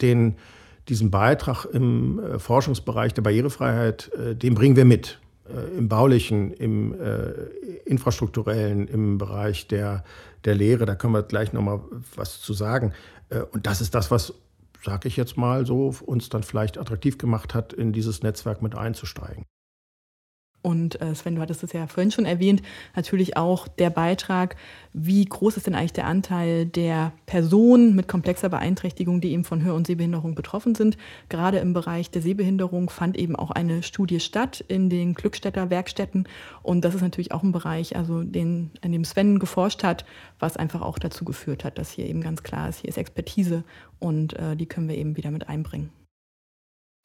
[0.02, 0.38] den,
[0.90, 5.20] diesen Beitrag im äh, Forschungsbereich der Barrierefreiheit, äh, den bringen wir mit.
[5.48, 7.30] Äh, Im baulichen, im äh,
[7.86, 10.04] infrastrukturellen, im Bereich der,
[10.46, 10.88] der Lehre.
[10.88, 11.82] Da können wir gleich nochmal
[12.16, 12.94] was zu sagen.
[13.30, 14.34] Äh, und das ist das, was
[14.84, 18.76] sage ich jetzt mal so, uns dann vielleicht attraktiv gemacht hat, in dieses Netzwerk mit
[18.76, 19.46] einzusteigen.
[20.68, 22.62] Und äh, Sven, du hattest es ja vorhin schon erwähnt,
[22.94, 24.58] natürlich auch der Beitrag,
[24.92, 29.64] wie groß ist denn eigentlich der Anteil der Personen mit komplexer Beeinträchtigung, die eben von
[29.64, 30.98] Hör- und Sehbehinderung betroffen sind.
[31.30, 36.28] Gerade im Bereich der Sehbehinderung fand eben auch eine Studie statt in den Glückstädter Werkstätten.
[36.64, 40.04] Und das ist natürlich auch ein Bereich, also den, in dem Sven geforscht hat,
[40.38, 43.64] was einfach auch dazu geführt hat, dass hier eben ganz klar ist, hier ist Expertise
[44.00, 45.92] und äh, die können wir eben wieder mit einbringen.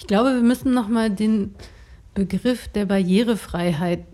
[0.00, 1.54] Ich glaube, wir müssen nochmal den
[2.14, 4.04] Begriff der Barrierefreiheit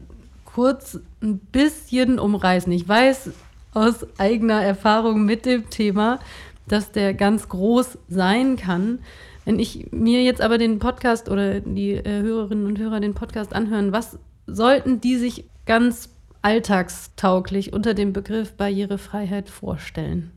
[0.45, 2.73] kurz ein bisschen umreißen.
[2.73, 3.31] Ich weiß
[3.75, 6.19] aus eigener Erfahrung mit dem Thema,
[6.67, 9.01] dass der ganz groß sein kann.
[9.45, 13.55] Wenn ich mir jetzt aber den Podcast oder die äh, Hörerinnen und Hörer den Podcast
[13.55, 16.11] anhören, was sollten die sich ganz
[16.43, 20.33] alltagstauglich unter dem Begriff Barrierefreiheit vorstellen?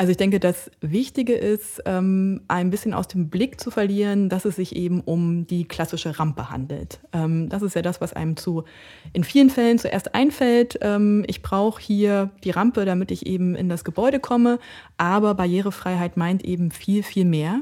[0.00, 4.46] Also ich denke, das Wichtige ist, ähm, ein bisschen aus dem Blick zu verlieren, dass
[4.46, 7.00] es sich eben um die klassische Rampe handelt.
[7.12, 8.64] Ähm, das ist ja das, was einem zu
[9.12, 10.78] in vielen Fällen zuerst einfällt.
[10.80, 14.58] Ähm, ich brauche hier die Rampe, damit ich eben in das Gebäude komme.
[14.96, 17.60] Aber Barrierefreiheit meint eben viel, viel mehr.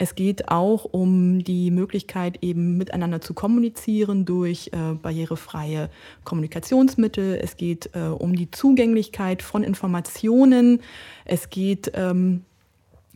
[0.00, 5.90] Es geht auch um die Möglichkeit, eben miteinander zu kommunizieren durch äh, barrierefreie
[6.22, 7.40] Kommunikationsmittel.
[7.42, 10.82] Es geht äh, um die Zugänglichkeit von Informationen.
[11.24, 12.44] Es geht ähm,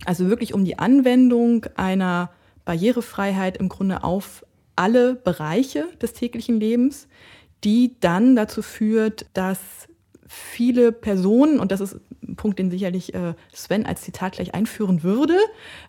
[0.07, 2.33] also wirklich um die Anwendung einer
[2.65, 7.07] Barrierefreiheit im Grunde auf alle Bereiche des täglichen Lebens,
[7.63, 9.61] die dann dazu führt, dass
[10.33, 15.03] viele Personen, und das ist ein Punkt, den sicherlich äh, Sven als Zitat gleich einführen
[15.03, 15.37] würde,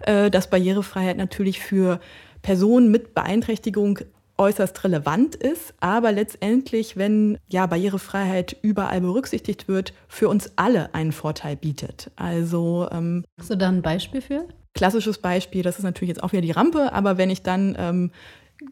[0.01, 1.99] äh, dass Barrierefreiheit natürlich für
[2.41, 3.99] Personen mit Beeinträchtigung
[4.37, 11.11] äußerst relevant ist, aber letztendlich, wenn ja Barrierefreiheit überall berücksichtigt wird, für uns alle einen
[11.11, 12.11] Vorteil bietet.
[12.15, 14.47] Also ähm, hast du da ein Beispiel für?
[14.73, 18.11] Klassisches Beispiel, das ist natürlich jetzt auch wieder die Rampe, aber wenn ich dann ähm,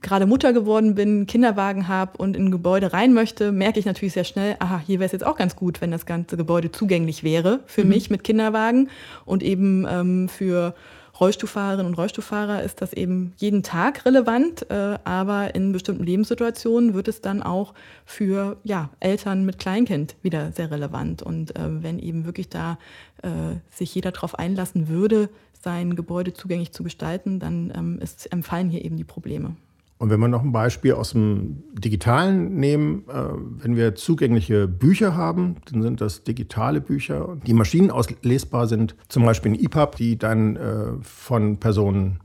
[0.01, 4.13] gerade Mutter geworden bin, Kinderwagen habe und in ein Gebäude rein möchte, merke ich natürlich
[4.13, 7.23] sehr schnell, aha, hier wäre es jetzt auch ganz gut, wenn das ganze Gebäude zugänglich
[7.23, 7.89] wäre für mhm.
[7.89, 8.89] mich mit Kinderwagen
[9.25, 10.73] und eben ähm, für
[11.19, 17.07] Rollstuhlfahrerinnen und Rollstuhlfahrer ist das eben jeden Tag relevant, äh, aber in bestimmten Lebenssituationen wird
[17.07, 17.75] es dann auch
[18.05, 21.21] für ja, Eltern mit Kleinkind wieder sehr relevant.
[21.21, 22.79] Und äh, wenn eben wirklich da
[23.21, 23.29] äh,
[23.69, 25.29] sich jeder darauf einlassen würde,
[25.61, 29.55] sein Gebäude zugänglich zu gestalten, dann ähm, ist, empfallen hier eben die Probleme.
[30.01, 33.13] Und wenn wir noch ein Beispiel aus dem Digitalen nehmen, äh,
[33.61, 39.51] wenn wir zugängliche Bücher haben, dann sind das digitale Bücher, die maschinenauslesbar sind, zum Beispiel
[39.51, 42.19] ein EPUB, die dann äh, von Personen,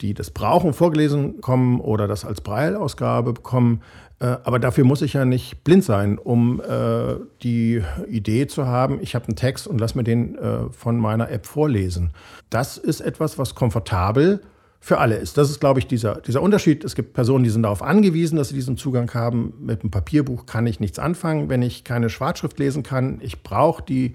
[0.00, 3.80] die das brauchen, vorgelesen kommen oder das als Braille-Ausgabe bekommen.
[4.20, 9.00] Äh, aber dafür muss ich ja nicht blind sein, um äh, die Idee zu haben,
[9.02, 12.10] ich habe einen Text und lass mir den äh, von meiner App vorlesen.
[12.50, 15.36] Das ist etwas, was komfortabel ist für alle ist.
[15.36, 16.84] Das ist, glaube ich, dieser, dieser Unterschied.
[16.84, 19.54] Es gibt Personen, die sind darauf angewiesen, dass sie diesen Zugang haben.
[19.60, 23.18] Mit einem Papierbuch kann ich nichts anfangen, wenn ich keine Schwarzschrift lesen kann.
[23.20, 24.12] Ich brauche die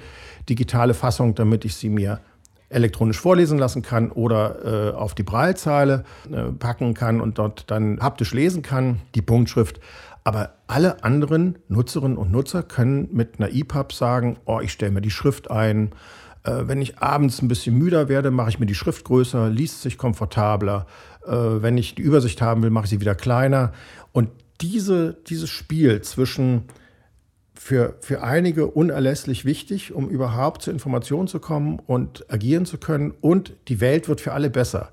[0.48, 2.20] digitale Fassung, damit ich sie mir
[2.70, 8.00] elektronisch vorlesen lassen kann oder äh, auf die Braillezeile äh, packen kann und dort dann
[8.00, 9.80] haptisch lesen kann, die Punktschrift.
[10.24, 15.02] Aber alle anderen Nutzerinnen und Nutzer können mit einer EPUB sagen, oh, ich stelle mir
[15.02, 15.92] die Schrift ein,
[16.50, 19.98] wenn ich abends ein bisschen müder werde, mache ich mir die Schrift größer, liest sich
[19.98, 20.88] komfortabler.
[21.26, 23.74] Äh, wenn ich die Übersicht haben will, mache ich sie wieder kleiner.
[24.12, 24.30] Und
[24.62, 26.64] diese, dieses Spiel zwischen
[27.54, 33.14] für, für einige unerlässlich wichtig, um überhaupt zur Information zu kommen und agieren zu können.
[33.22, 34.90] Und die Welt wird für alle besser.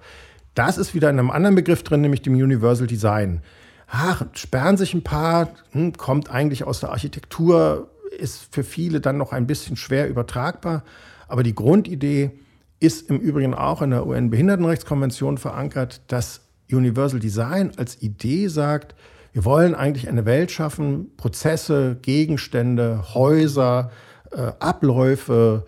[0.55, 3.41] Das ist wieder in einem anderen Begriff drin, nämlich dem Universal Design.
[3.87, 9.17] Ach, sperren sich ein paar, hm, kommt eigentlich aus der Architektur, ist für viele dann
[9.17, 10.83] noch ein bisschen schwer übertragbar.
[11.29, 12.33] Aber die Grundidee
[12.81, 18.95] ist im Übrigen auch in der UN-Behindertenrechtskonvention verankert, dass Universal Design als Idee sagt,
[19.33, 23.91] wir wollen eigentlich eine Welt schaffen, Prozesse, Gegenstände, Häuser,
[24.33, 25.65] äh, Abläufe,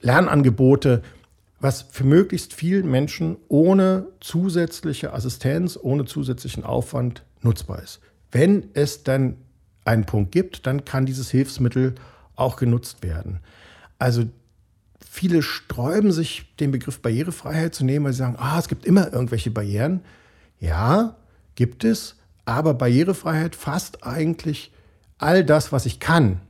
[0.00, 1.02] Lernangebote,
[1.60, 8.00] was für möglichst vielen Menschen ohne zusätzliche Assistenz, ohne zusätzlichen Aufwand nutzbar ist.
[8.30, 9.36] Wenn es dann
[9.84, 11.94] einen Punkt gibt, dann kann dieses Hilfsmittel
[12.36, 13.40] auch genutzt werden.
[13.98, 14.24] Also
[15.00, 19.12] Viele sträuben sich, den Begriff Barrierefreiheit zu nehmen, weil sie sagen, ah, es gibt immer
[19.12, 20.00] irgendwelche Barrieren.
[20.60, 21.16] Ja,
[21.54, 24.72] gibt es, aber Barrierefreiheit fasst eigentlich
[25.18, 26.40] all das, was ich kann,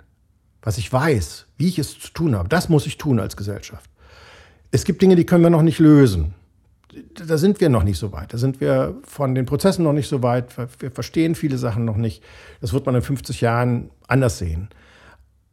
[0.63, 2.49] was ich weiß, wie ich es zu tun habe.
[2.49, 3.91] Das muss ich tun als Gesellschaft.
[4.71, 6.35] Es gibt Dinge, die können wir noch nicht lösen.
[7.15, 8.33] Da sind wir noch nicht so weit.
[8.33, 10.55] Da sind wir von den Prozessen noch nicht so weit.
[10.79, 12.23] Wir verstehen viele Sachen noch nicht.
[12.61, 14.69] Das wird man in 50 Jahren anders sehen.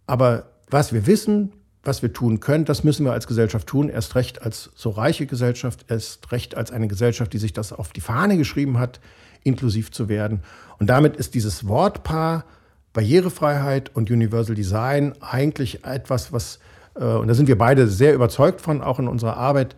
[0.07, 1.53] Aber was wir wissen,
[1.85, 5.25] was wir tun können, das müssen wir als Gesellschaft tun, erst recht als so reiche
[5.25, 8.99] Gesellschaft, erst recht als eine Gesellschaft, die sich das auf die Fahne geschrieben hat,
[9.43, 10.41] inklusiv zu werden.
[10.79, 12.45] Und damit ist dieses Wortpaar
[12.93, 16.59] Barrierefreiheit und Universal Design eigentlich etwas, was,
[16.95, 19.75] äh, und da sind wir beide sehr überzeugt von, auch in unserer Arbeit,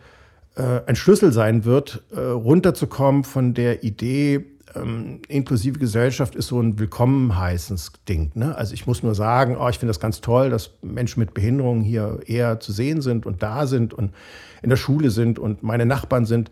[0.55, 4.45] äh, ein Schlüssel sein wird, äh, runterzukommen von der Idee,
[4.81, 8.31] ähm, inklusive Gesellschaft ist so ein Willkommenheißens-Ding.
[8.35, 8.55] Ne?
[8.55, 11.81] Also ich muss nur sagen, oh, ich finde das ganz toll, dass Menschen mit Behinderungen
[11.81, 14.13] hier eher zu sehen sind und da sind und
[14.61, 16.51] in der Schule sind und meine Nachbarn sind.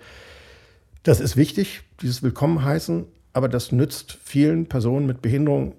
[1.04, 5.76] Das ist wichtig, dieses Willkommenheißen, aber das nützt vielen Personen mit Behinderung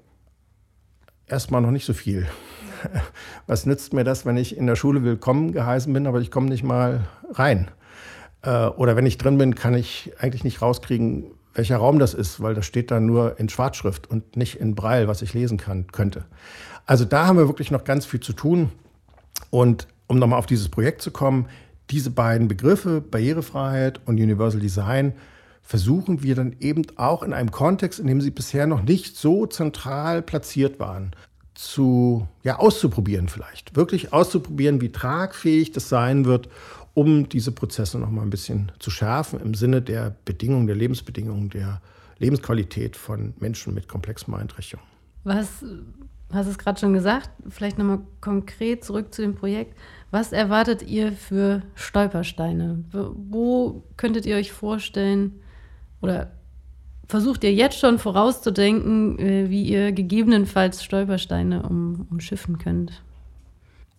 [1.27, 2.27] erstmal noch nicht so viel.
[3.47, 6.49] Was nützt mir das, wenn ich in der Schule willkommen geheißen bin, aber ich komme
[6.49, 7.71] nicht mal rein?
[8.43, 12.41] Äh, oder wenn ich drin bin, kann ich eigentlich nicht rauskriegen, welcher Raum das ist,
[12.41, 15.87] weil das steht da nur in Schwarzschrift und nicht in Braille, was ich lesen kann,
[15.89, 16.25] könnte.
[16.85, 18.71] Also da haben wir wirklich noch ganz viel zu tun.
[19.51, 21.49] Und um nochmal auf dieses Projekt zu kommen,
[21.91, 25.15] diese beiden Begriffe, Barrierefreiheit und Universal Design,
[25.63, 29.47] versuchen wir dann eben auch in einem Kontext, in dem sie bisher noch nicht so
[29.47, 31.11] zentral platziert waren,
[31.55, 33.75] zu, ja, auszuprobieren vielleicht.
[33.75, 36.49] Wirklich auszuprobieren, wie tragfähig das sein wird,
[36.97, 41.51] um diese Prozesse noch mal ein bisschen zu schärfen im Sinne der Bedingungen, der Lebensbedingungen,
[41.51, 41.83] der
[42.19, 44.89] Lebensqualität von Menschen mit komplexen Beeinträchtigungen.
[45.23, 45.63] Was
[46.33, 49.77] hast es gerade schon gesagt, vielleicht nochmal konkret zurück zu dem Projekt.
[50.11, 52.83] Was erwartet ihr für Stolpersteine?
[52.93, 55.33] Wo könntet ihr euch vorstellen
[56.01, 56.33] oder
[57.09, 63.03] versucht ihr jetzt schon vorauszudenken, äh, wie ihr gegebenenfalls Stolpersteine um, umschiffen könnt?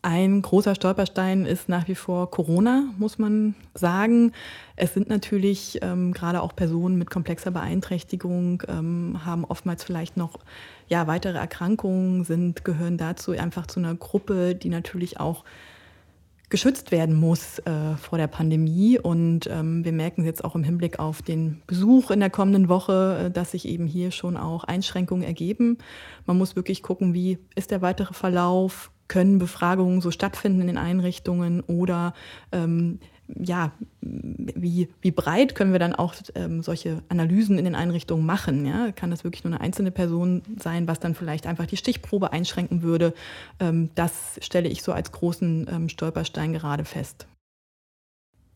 [0.08, 4.32] Ein großer Stolperstein ist nach wie vor Corona, muss man sagen.
[4.78, 10.40] Es sind natürlich ähm, gerade auch Personen mit komplexer Beeinträchtigung, ähm, haben oftmals vielleicht noch
[10.88, 15.44] ja, weitere Erkrankungen, sind, gehören dazu einfach zu einer Gruppe, die natürlich auch
[16.50, 18.98] geschützt werden muss äh, vor der Pandemie.
[18.98, 23.26] Und ähm, wir merken jetzt auch im Hinblick auf den Besuch in der kommenden Woche,
[23.26, 25.80] äh, dass sich eben hier schon auch Einschränkungen ergeben.
[26.26, 30.78] Man muss wirklich gucken, wie ist der weitere Verlauf, können Befragungen so stattfinden in den
[30.78, 32.14] Einrichtungen oder
[32.52, 33.00] ähm,
[33.36, 38.66] ja, wie, wie breit können wir dann auch ähm, solche Analysen in den Einrichtungen machen?
[38.66, 38.92] Ja?
[38.92, 42.84] Kann das wirklich nur eine einzelne Person sein, was dann vielleicht einfach die Stichprobe einschränken
[42.84, 43.14] würde?
[43.60, 47.28] Ähm, das stelle ich so als großen ähm, Stolperstein gerade fest.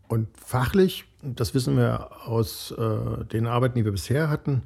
[0.08, 4.64] Und fachlich, das wissen wir aus äh, den Arbeiten, die wir bisher hatten,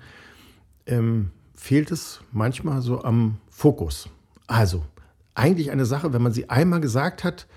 [0.88, 4.10] ähm, fehlt es manchmal so am Fokus.
[4.48, 4.84] Also,
[5.36, 7.48] eigentlich eine Sache, wenn man sie einmal gesagt hat,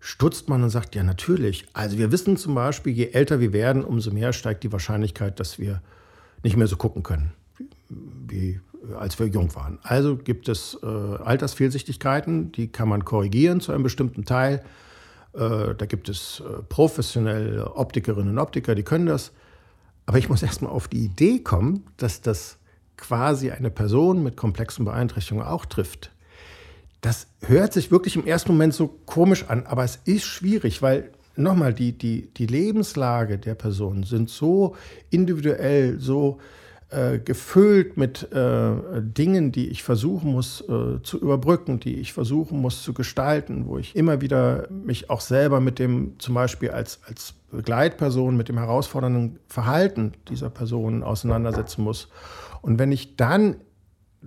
[0.00, 1.66] stutzt man und sagt, ja natürlich.
[1.72, 5.58] Also wir wissen zum Beispiel, je älter wir werden, umso mehr steigt die Wahrscheinlichkeit, dass
[5.58, 5.82] wir
[6.42, 7.32] nicht mehr so gucken können,
[7.88, 8.60] wie
[8.98, 9.78] als wir jung waren.
[9.82, 14.62] Also gibt es äh, Altersfehlsichtigkeiten, die kann man korrigieren zu einem bestimmten Teil.
[15.32, 19.32] Äh, da gibt es äh, professionelle Optikerinnen und Optiker, die können das.
[20.06, 22.58] Aber ich muss erstmal auf die Idee kommen, dass das
[22.96, 26.12] quasi eine Person mit komplexen Beeinträchtigungen auch trifft.
[27.06, 31.12] Das hört sich wirklich im ersten Moment so komisch an, aber es ist schwierig, weil
[31.36, 34.74] nochmal, die, die, die Lebenslage der Personen sind so
[35.10, 36.38] individuell, so
[36.90, 42.60] äh, gefüllt mit äh, Dingen, die ich versuchen muss äh, zu überbrücken, die ich versuchen
[42.60, 46.98] muss zu gestalten, wo ich immer wieder mich auch selber mit dem, zum Beispiel als,
[47.06, 52.08] als Begleitperson, mit dem herausfordernden Verhalten dieser Person auseinandersetzen muss.
[52.62, 53.58] Und wenn ich dann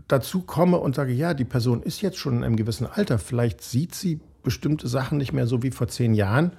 [0.07, 3.61] dazu komme und sage, ja, die Person ist jetzt schon in einem gewissen Alter, vielleicht
[3.61, 6.53] sieht sie bestimmte Sachen nicht mehr so wie vor zehn Jahren,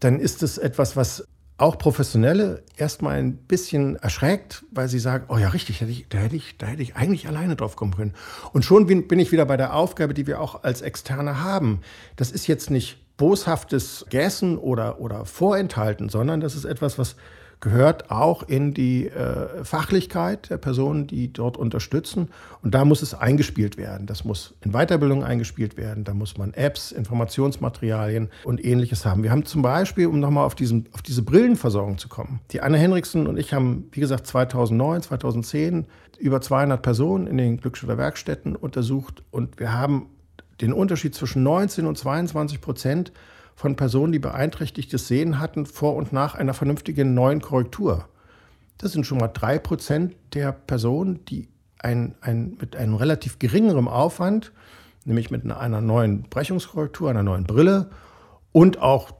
[0.00, 1.24] dann ist es etwas, was
[1.60, 6.56] auch Professionelle erstmal ein bisschen erschreckt, weil sie sagen, oh ja, richtig, da, hätte ich,
[6.56, 8.14] da hätte ich eigentlich alleine drauf kommen können.
[8.54, 11.80] Und schon bin ich wieder bei der Aufgabe, die wir auch als Externe haben.
[12.16, 17.16] Das ist jetzt nicht boshaftes Gässen oder, oder Vorenthalten, sondern das ist etwas, was
[17.60, 22.28] gehört auch in die äh, Fachlichkeit der Personen, die dort unterstützen.
[22.62, 24.06] Und da muss es eingespielt werden.
[24.06, 26.04] Das muss in Weiterbildung eingespielt werden.
[26.04, 29.22] Da muss man Apps, Informationsmaterialien und ähnliches haben.
[29.22, 32.78] Wir haben zum Beispiel, um nochmal auf, diesen, auf diese Brillenversorgung zu kommen, die Anne
[32.78, 35.86] Henriksen und ich haben, wie gesagt, 2009, 2010
[36.18, 40.10] über 200 Personen in den Glückschüler Werkstätten untersucht und wir haben
[40.60, 43.12] den Unterschied zwischen 19 und 22 Prozent
[43.60, 48.08] von Personen, die beeinträchtigtes Sehen hatten, vor und nach einer vernünftigen neuen Korrektur.
[48.78, 51.46] Das sind schon mal drei Prozent der Personen, die
[51.78, 54.52] ein, ein, mit einem relativ geringeren Aufwand,
[55.04, 57.90] nämlich mit einer neuen Brechungskorrektur, einer neuen Brille
[58.50, 59.12] und auch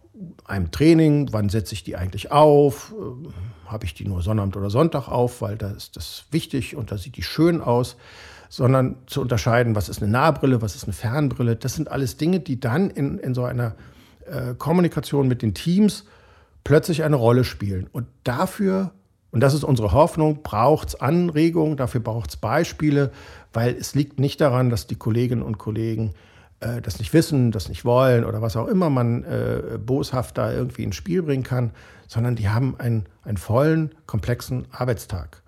[0.47, 4.71] einem Training, wann setze ich die eigentlich auf, äh, habe ich die nur Sonnabend oder
[4.71, 7.99] Sonntag auf, weil da ist das wichtig und da sieht die schön aus,
[8.49, 11.57] sondern zu unterscheiden, was ist eine Nahbrille, was ist eine Fernbrille.
[11.57, 13.75] Das sind alles Dinge, die dann in, in so einer
[14.31, 16.05] äh, Kommunikation mit den Teams
[16.65, 17.89] plötzlich eine Rolle spielen.
[17.93, 18.93] Und dafür
[19.33, 20.43] Und das ist unsere Hoffnung.
[20.43, 23.13] Braucht es Anregungen, dafür braucht es Beispiele,
[23.53, 26.15] weil es liegt nicht daran, dass die Kolleginnen und Kollegen
[26.59, 30.53] äh, das nicht wissen, das nicht wollen oder was auch immer man äh, boshaft da
[30.53, 31.71] irgendwie ins Spiel bringen kann,
[32.09, 35.43] sondern die haben einen, einen vollen, komplexen Arbeitstag.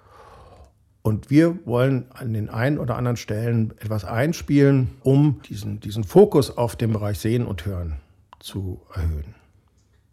[1.02, 6.56] Und wir wollen an den einen oder anderen Stellen etwas einspielen, um diesen, diesen Fokus
[6.56, 7.96] auf den Bereich Sehen und Hören
[8.42, 9.34] zu erhöhen.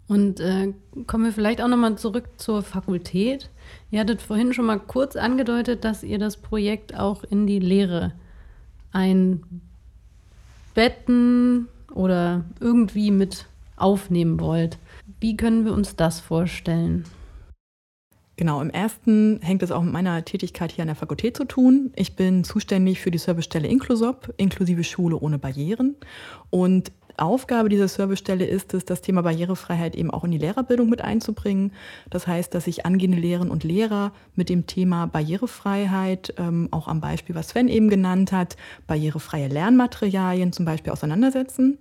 [0.08, 0.74] Und äh,
[1.06, 3.52] kommen wir vielleicht auch nochmal zurück zur Fakultät.
[3.92, 8.14] Ihr hattet vorhin schon mal kurz angedeutet, dass ihr das Projekt auch in die Lehre
[8.92, 9.60] einbetten
[11.94, 14.80] oder irgendwie mit aufnehmen wollt.
[15.20, 17.04] Wie können wir uns das vorstellen?
[18.36, 21.92] Genau, im ersten hängt es auch mit meiner Tätigkeit hier an der Fakultät zu tun.
[21.96, 25.98] Ich bin zuständig für die Servicestelle Inklusop, inklusive Schule ohne Barrieren.
[26.50, 31.02] Und Aufgabe dieser Servicestelle ist es, das Thema Barrierefreiheit eben auch in die Lehrerbildung mit
[31.02, 31.72] einzubringen.
[32.10, 37.02] Das heißt, dass sich angehende Lehrerinnen und Lehrer mit dem Thema Barrierefreiheit, ähm, auch am
[37.02, 41.78] Beispiel, was Sven eben genannt hat, barrierefreie Lernmaterialien zum Beispiel auseinandersetzen.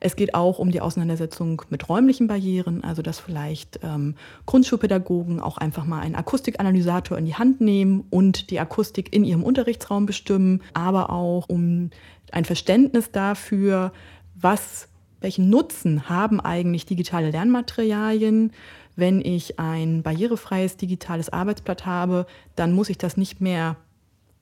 [0.00, 4.14] Es geht auch um die Auseinandersetzung mit räumlichen Barrieren, also dass vielleicht ähm,
[4.46, 9.42] Grundschulpädagogen auch einfach mal einen Akustikanalysator in die Hand nehmen und die Akustik in ihrem
[9.42, 11.90] Unterrichtsraum bestimmen, aber auch um
[12.30, 13.92] ein Verständnis dafür,
[14.40, 14.88] was,
[15.20, 18.52] welchen Nutzen haben eigentlich digitale Lernmaterialien,
[18.96, 23.76] wenn ich ein barrierefreies digitales Arbeitsblatt habe, dann muss ich das nicht mehr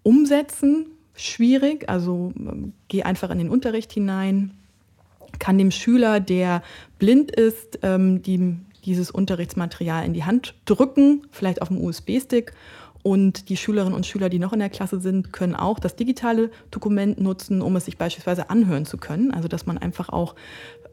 [0.03, 0.87] umsetzen.
[1.15, 4.53] Schwierig, also ähm, geh einfach in den Unterricht hinein,
[5.39, 6.63] kann dem Schüler, der
[6.99, 12.53] blind ist, ähm, die, dieses Unterrichtsmaterial in die Hand drücken, vielleicht auf dem USB-Stick.
[13.07, 16.51] Und die Schülerinnen und Schüler, die noch in der Klasse sind, können auch das digitale
[16.73, 19.31] Dokument nutzen, um es sich beispielsweise anhören zu können.
[19.31, 20.35] Also dass man einfach auch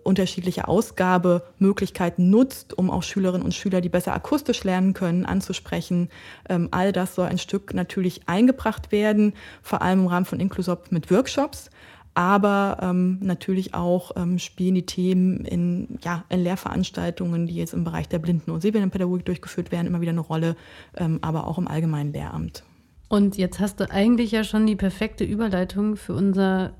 [0.03, 6.09] unterschiedliche Ausgabemöglichkeiten nutzt, um auch Schülerinnen und Schüler, die besser akustisch lernen können, anzusprechen.
[6.47, 10.91] Ähm, all das soll ein Stück natürlich eingebracht werden, vor allem im Rahmen von Inklusop
[10.91, 11.71] mit Workshops
[12.15, 17.83] aber ähm, natürlich auch ähm, spielen die Themen in, ja, in Lehrveranstaltungen, die jetzt im
[17.83, 20.55] Bereich der Blinden- und Sehbehindertenpädagogik durchgeführt werden, immer wieder eine Rolle,
[20.95, 22.63] ähm, aber auch im allgemeinen Lehramt.
[23.09, 26.73] Und jetzt hast du eigentlich ja schon die perfekte Überleitung für unser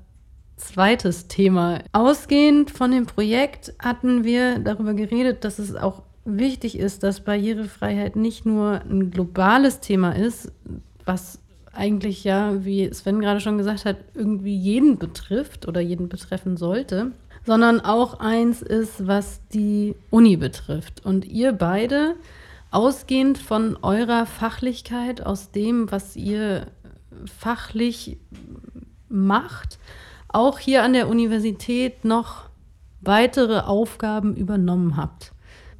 [0.56, 1.80] zweites Thema.
[1.92, 8.16] Ausgehend von dem Projekt hatten wir darüber geredet, dass es auch wichtig ist, dass Barrierefreiheit
[8.16, 10.52] nicht nur ein globales Thema ist,
[11.04, 11.38] was
[11.76, 17.12] eigentlich ja, wie Sven gerade schon gesagt hat, irgendwie jeden betrifft oder jeden betreffen sollte,
[17.46, 21.04] sondern auch eins ist, was die Uni betrifft.
[21.04, 22.14] Und ihr beide,
[22.70, 26.68] ausgehend von eurer Fachlichkeit, aus dem, was ihr
[27.38, 28.16] fachlich
[29.08, 29.78] macht,
[30.28, 32.48] auch hier an der Universität noch
[33.00, 35.33] weitere Aufgaben übernommen habt.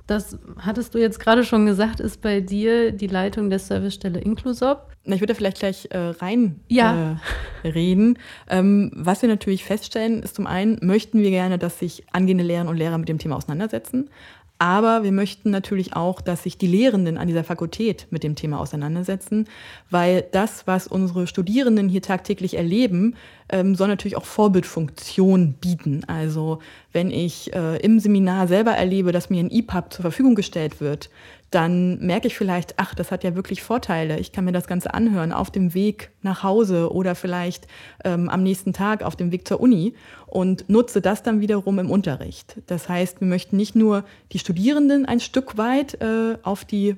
[0.07, 4.91] Das hattest du jetzt gerade schon gesagt, ist bei dir die Leitung der Servicestelle Inklusop.
[5.05, 7.19] Ich würde vielleicht gleich äh, rein ja.
[7.63, 8.19] äh, reden.
[8.49, 12.71] Ähm, was wir natürlich feststellen, ist zum einen, möchten wir gerne, dass sich angehende Lehrerinnen
[12.71, 14.11] und Lehrer mit dem Thema auseinandersetzen.
[14.59, 18.61] Aber wir möchten natürlich auch, dass sich die Lehrenden an dieser Fakultät mit dem Thema
[18.61, 19.49] auseinandersetzen,
[19.91, 23.17] weil das, was unsere Studierenden hier tagtäglich erleben,
[23.49, 26.05] ähm, soll natürlich auch Vorbildfunktion bieten.
[26.07, 26.61] Also
[26.93, 31.11] wenn ich äh, im Seminar selber erlebe, dass mir ein EPUB zur Verfügung gestellt wird,
[31.55, 34.19] dann merke ich vielleicht, ach, das hat ja wirklich Vorteile.
[34.19, 37.69] Ich kann mir das Ganze anhören auf dem Weg nach Hause oder vielleicht
[38.05, 39.95] ähm, am nächsten Tag auf dem Weg zur Uni
[40.27, 42.57] und nutze das dann wiederum im Unterricht.
[42.67, 46.97] Das heißt, wir möchten nicht nur die Studierenden ein Stück weit äh, auf die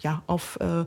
[0.00, 0.86] ja, auf äh, äh,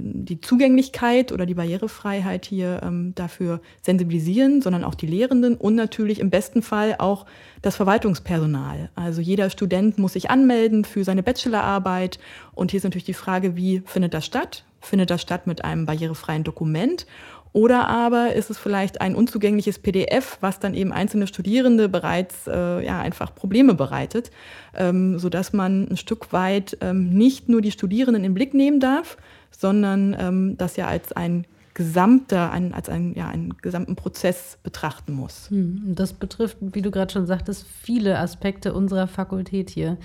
[0.00, 6.20] die Zugänglichkeit oder die Barrierefreiheit hier ähm, dafür sensibilisieren, sondern auch die Lehrenden und natürlich
[6.20, 7.26] im besten Fall auch
[7.62, 8.90] das Verwaltungspersonal.
[8.94, 12.18] Also jeder Student muss sich anmelden für seine Bachelorarbeit
[12.54, 14.64] und hier ist natürlich die Frage, wie findet das statt?
[14.80, 17.06] Findet das statt mit einem barrierefreien Dokument
[17.54, 22.84] oder aber ist es vielleicht ein unzugängliches PDF, was dann eben einzelne Studierende bereits äh,
[22.84, 24.32] ja, einfach Probleme bereitet,
[24.74, 29.16] ähm, sodass man ein Stück weit ähm, nicht nur die Studierenden in Blick nehmen darf,
[29.52, 35.12] sondern ähm, das ja als ein gesamter, ein, als ein, ja, einen gesamten Prozess betrachten
[35.12, 35.48] muss.
[35.50, 39.96] Hm, das betrifft, wie du gerade schon sagtest, viele Aspekte unserer Fakultät hier.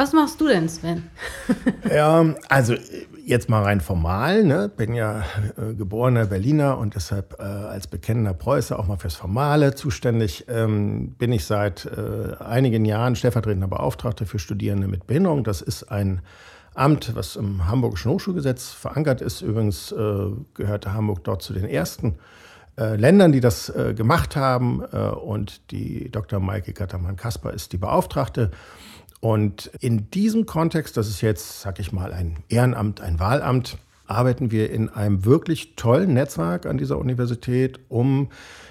[0.00, 1.10] Was machst du denn, Sven?
[1.94, 2.74] ja, also
[3.26, 4.44] jetzt mal rein formal.
[4.44, 4.70] Ne?
[4.74, 5.24] Bin ja
[5.58, 10.46] äh, geborener Berliner und deshalb äh, als bekennender Preuße auch mal fürs Formale zuständig.
[10.48, 15.44] Ähm, bin ich seit äh, einigen Jahren stellvertretender Beauftragter für Studierende mit Behinderung.
[15.44, 16.22] Das ist ein
[16.72, 19.42] Amt, was im Hamburgischen Hochschulgesetz verankert ist.
[19.42, 22.14] Übrigens äh, gehörte Hamburg dort zu den ersten
[22.78, 24.80] äh, Ländern, die das äh, gemacht haben.
[24.80, 26.40] und die Dr.
[26.40, 28.50] Maike Gattermann-Kasper ist die Beauftragte.
[29.20, 34.50] Und in diesem Kontext, das ist jetzt, sag ich mal, ein Ehrenamt, ein Wahlamt, arbeiten
[34.50, 38.28] wir in einem wirklich tollen Netzwerk an dieser Universität, um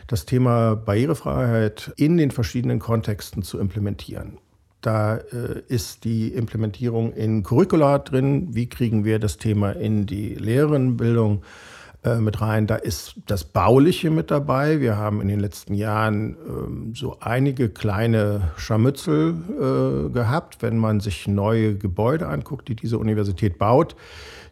[0.07, 4.39] das Thema Barrierefreiheit in den verschiedenen Kontexten zu implementieren.
[4.81, 8.55] Da äh, ist die Implementierung in Curricula drin.
[8.55, 11.43] Wie kriegen wir das Thema in die Lehrerinnenbildung
[12.03, 12.67] äh, mit rein?
[12.67, 14.79] Da ist das Bauliche mit dabei.
[14.79, 20.99] Wir haben in den letzten Jahren äh, so einige kleine Scharmützel äh, gehabt, wenn man
[20.99, 23.95] sich neue Gebäude anguckt, die diese Universität baut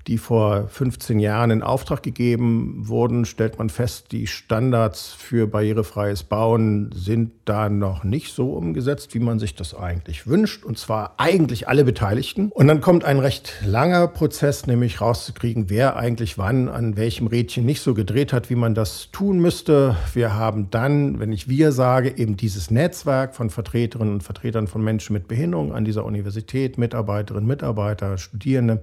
[0.07, 6.23] die vor 15 Jahren in Auftrag gegeben wurden, stellt man fest, die Standards für barrierefreies
[6.23, 10.63] Bauen sind da noch nicht so umgesetzt, wie man sich das eigentlich wünscht.
[10.63, 12.51] Und zwar eigentlich alle Beteiligten.
[12.53, 17.65] Und dann kommt ein recht langer Prozess, nämlich rauszukriegen, wer eigentlich wann an welchem Rädchen
[17.65, 19.97] nicht so gedreht hat, wie man das tun müsste.
[20.13, 24.81] Wir haben dann, wenn ich wir sage, eben dieses Netzwerk von Vertreterinnen und Vertretern von
[24.83, 28.81] Menschen mit Behinderung an dieser Universität, Mitarbeiterinnen, Mitarbeiter, Studierende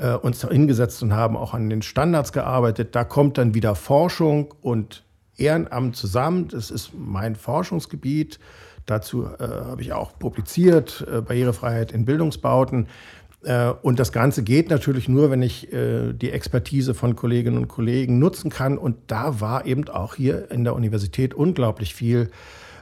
[0.00, 2.94] äh, uns hingesetzt und haben auch an den Standards gearbeitet.
[2.94, 5.04] Da kommt dann wieder Forschung und
[5.36, 6.48] Ehrenamt zusammen.
[6.48, 8.38] Das ist mein Forschungsgebiet.
[8.86, 12.88] Dazu äh, habe ich auch publiziert, äh, Barrierefreiheit in Bildungsbauten.
[13.42, 17.68] Äh, und das Ganze geht natürlich nur, wenn ich äh, die Expertise von Kolleginnen und
[17.68, 18.78] Kollegen nutzen kann.
[18.78, 22.30] Und da war eben auch hier in der Universität unglaublich viel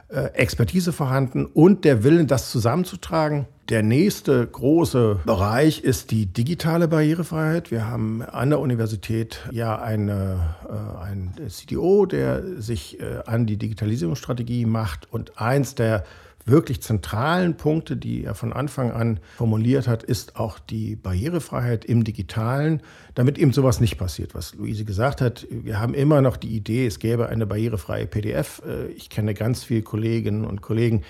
[0.09, 3.45] äh, Expertise vorhanden und der Willen, das zusammenzutragen.
[3.69, 7.69] Der nächste große Bereich ist die digitale Barrierefreiheit.
[7.69, 13.57] Wir haben an der Universität ja eine, äh, ein CDO, der sich äh, an die
[13.57, 15.13] Digitalisierungsstrategie macht.
[15.13, 16.03] Und eins der
[16.45, 22.03] wirklich zentralen Punkte, die er von Anfang an formuliert hat, ist auch die Barrierefreiheit im
[22.03, 22.81] Digitalen,
[23.13, 24.33] damit eben sowas nicht passiert.
[24.33, 28.63] Was Luise gesagt hat, wir haben immer noch die Idee, es gäbe eine barrierefreie PDF.
[28.65, 31.03] Äh, ich kenne ganz viele Kolleginnen und Kollegen,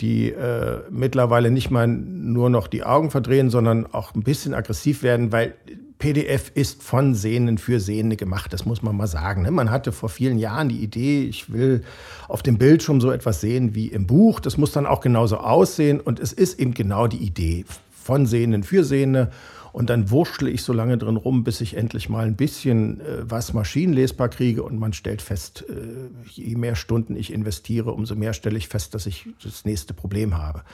[0.00, 5.02] die äh, mittlerweile nicht mal nur noch die Augen verdrehen, sondern auch ein bisschen aggressiv
[5.02, 5.54] werden, weil
[5.98, 9.42] PDF ist von Sehenden für Sehende gemacht, das muss man mal sagen.
[9.42, 9.50] Ne?
[9.50, 11.82] Man hatte vor vielen Jahren die Idee, ich will
[12.28, 14.38] auf dem Bildschirm so etwas sehen wie im Buch.
[14.38, 18.62] Das muss dann auch genauso aussehen und es ist eben genau die Idee von Sehenden
[18.62, 19.30] für Sehende.
[19.78, 23.30] Und dann wurschtle ich so lange drin rum, bis ich endlich mal ein bisschen äh,
[23.30, 24.64] was maschinenlesbar kriege.
[24.64, 28.96] Und man stellt fest, äh, je mehr Stunden ich investiere, umso mehr stelle ich fest,
[28.96, 30.64] dass ich das nächste Problem habe.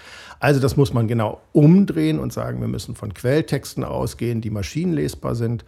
[0.40, 5.34] Also das muss man genau umdrehen und sagen, wir müssen von Quelltexten ausgehen, die maschinenlesbar
[5.34, 5.66] sind.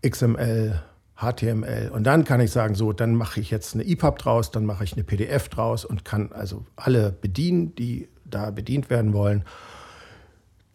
[0.00, 0.80] XML,
[1.14, 1.90] HTML.
[1.92, 4.82] Und dann kann ich sagen, so, dann mache ich jetzt eine EPUB draus, dann mache
[4.82, 9.44] ich eine PDF draus und kann also alle bedienen, die da bedient werden wollen.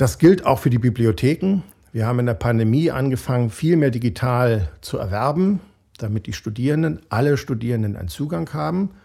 [0.01, 1.61] Das gilt auch für die Bibliotheken.
[1.93, 5.59] Wir haben in der Pandemie angefangen, viel mehr digital zu erwerben,
[5.99, 8.95] damit die Studierenden, alle Studierenden einen Zugang haben.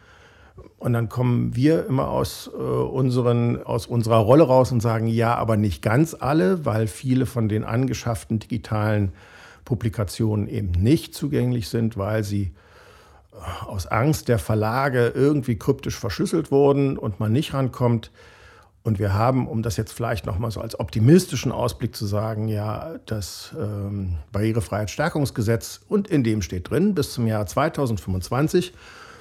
[0.79, 5.35] Und dann kommen wir immer aus, äh, unseren, aus unserer Rolle raus und sagen, ja,
[5.35, 9.13] aber nicht ganz alle, weil viele von den angeschafften digitalen
[9.67, 12.55] Publikationen eben nicht zugänglich sind, weil sie
[13.35, 18.11] äh, aus Angst der Verlage irgendwie kryptisch verschlüsselt wurden und man nicht rankommt.
[18.87, 23.01] Und wir haben, um das jetzt vielleicht nochmal so als optimistischen Ausblick zu sagen, ja,
[23.07, 28.73] das ähm, Barrierefreiheitsstärkungsgesetz und in dem steht drin, bis zum Jahr 2025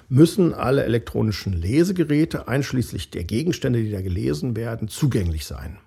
[0.08, 5.80] müssen alle elektronischen Lesegeräte, einschließlich der Gegenstände, die da gelesen werden, zugänglich sein.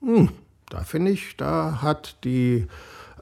[0.00, 0.28] Hm,
[0.70, 2.68] da finde ich, da hat die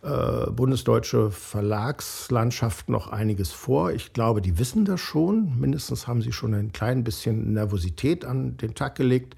[0.04, 3.92] äh, bundesdeutsche Verlagslandschaft noch einiges vor.
[3.92, 5.58] Ich glaube, die wissen das schon.
[5.58, 9.34] Mindestens haben sie schon ein klein bisschen Nervosität an den Tag gelegt.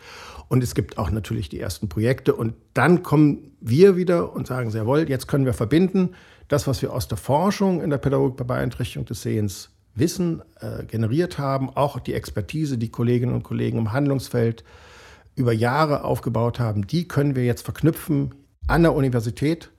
[0.49, 2.35] Und es gibt auch natürlich die ersten Projekte.
[2.35, 6.11] Und dann kommen wir wieder und sagen, sehr wohl, jetzt können wir verbinden,
[6.49, 10.85] das, was wir aus der Forschung in der Pädagogik bei Beeinträchtigung des Sehens Wissen äh,
[10.85, 14.65] generiert haben, auch die Expertise, die Kolleginnen und Kollegen im Handlungsfeld
[15.37, 18.35] über Jahre aufgebaut haben, die können wir jetzt verknüpfen
[18.67, 19.71] an der Universität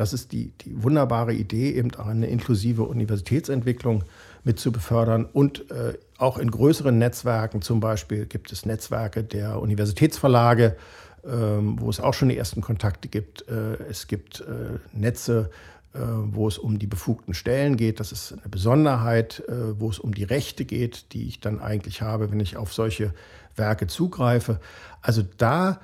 [0.00, 4.02] das ist die, die wunderbare Idee, eben auch eine inklusive Universitätsentwicklung
[4.44, 5.26] mit zu befördern.
[5.30, 10.74] Und äh, auch in größeren Netzwerken, zum Beispiel gibt es Netzwerke der Universitätsverlage,
[11.22, 13.46] ähm, wo es auch schon die ersten Kontakte gibt.
[13.46, 15.50] Äh, es gibt äh, Netze,
[15.92, 18.00] äh, wo es um die befugten Stellen geht.
[18.00, 22.30] Das ist eine Besonderheit, wo es um die Rechte geht, die ich dann eigentlich habe,
[22.30, 23.12] wenn ich auf solche
[23.54, 24.60] Werke zugreife.
[25.02, 25.78] Also da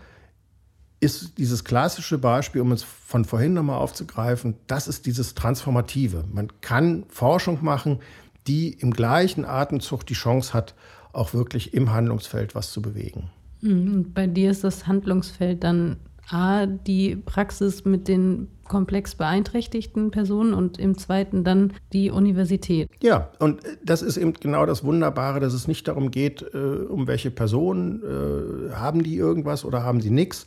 [1.00, 6.24] ist dieses klassische Beispiel, um es von vorhin nochmal aufzugreifen, das ist dieses Transformative.
[6.32, 8.00] Man kann Forschung machen,
[8.46, 10.74] die im gleichen Atemzug die Chance hat,
[11.12, 13.30] auch wirklich im Handlungsfeld was zu bewegen.
[13.60, 14.12] Mhm.
[14.14, 15.96] Bei dir ist das Handlungsfeld dann
[16.28, 22.90] A, die Praxis mit den komplex beeinträchtigten Personen und im zweiten dann die Universität.
[23.00, 27.06] Ja, und das ist eben genau das Wunderbare, dass es nicht darum geht, äh, um
[27.06, 30.46] welche Personen, äh, haben die irgendwas oder haben sie nichts,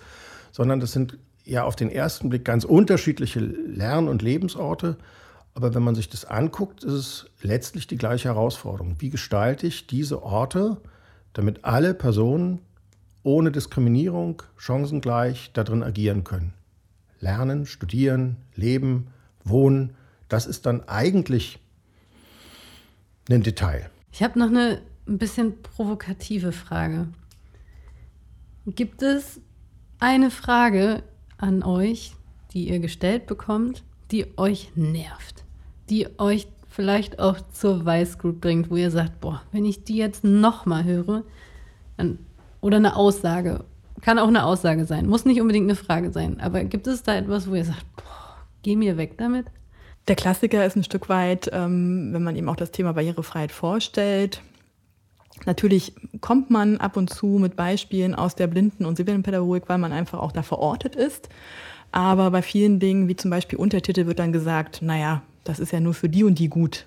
[0.52, 4.98] sondern das sind ja auf den ersten Blick ganz unterschiedliche Lern- und Lebensorte.
[5.54, 8.96] Aber wenn man sich das anguckt, ist es letztlich die gleiche Herausforderung.
[9.00, 10.78] Wie gestalte ich diese Orte,
[11.34, 12.60] damit alle Personen
[13.24, 16.54] ohne Diskriminierung chancengleich darin agieren können?
[17.20, 19.08] Lernen, studieren, leben,
[19.44, 19.96] wohnen,
[20.30, 21.60] das ist dann eigentlich
[23.30, 23.90] ein Detail.
[24.12, 27.08] Ich habe noch eine ein bisschen provokative Frage.
[28.68, 29.42] Gibt es
[30.00, 31.04] eine Frage
[31.38, 32.14] an euch,
[32.54, 35.44] die ihr gestellt bekommt, die euch nervt,
[35.90, 40.24] die euch vielleicht auch zur Weißgroup bringt, wo ihr sagt, boah, wenn ich die jetzt
[40.24, 41.24] nochmal höre,
[41.98, 42.20] dann,
[42.62, 43.66] oder eine Aussage,
[44.02, 47.16] kann auch eine Aussage sein, muss nicht unbedingt eine Frage sein, aber gibt es da
[47.16, 49.48] etwas, wo ihr sagt, boah, geh mir weg damit?
[50.08, 54.42] Der Klassiker ist ein Stück weit, ähm, wenn man eben auch das Thema Barrierefreiheit vorstellt.
[55.46, 59.92] Natürlich kommt man ab und zu mit Beispielen aus der Blinden- und Sibyllenpädagogik, weil man
[59.92, 61.30] einfach auch da verortet ist.
[61.92, 65.80] Aber bei vielen Dingen, wie zum Beispiel Untertitel, wird dann gesagt, naja, das ist ja
[65.80, 66.86] nur für die und die gut.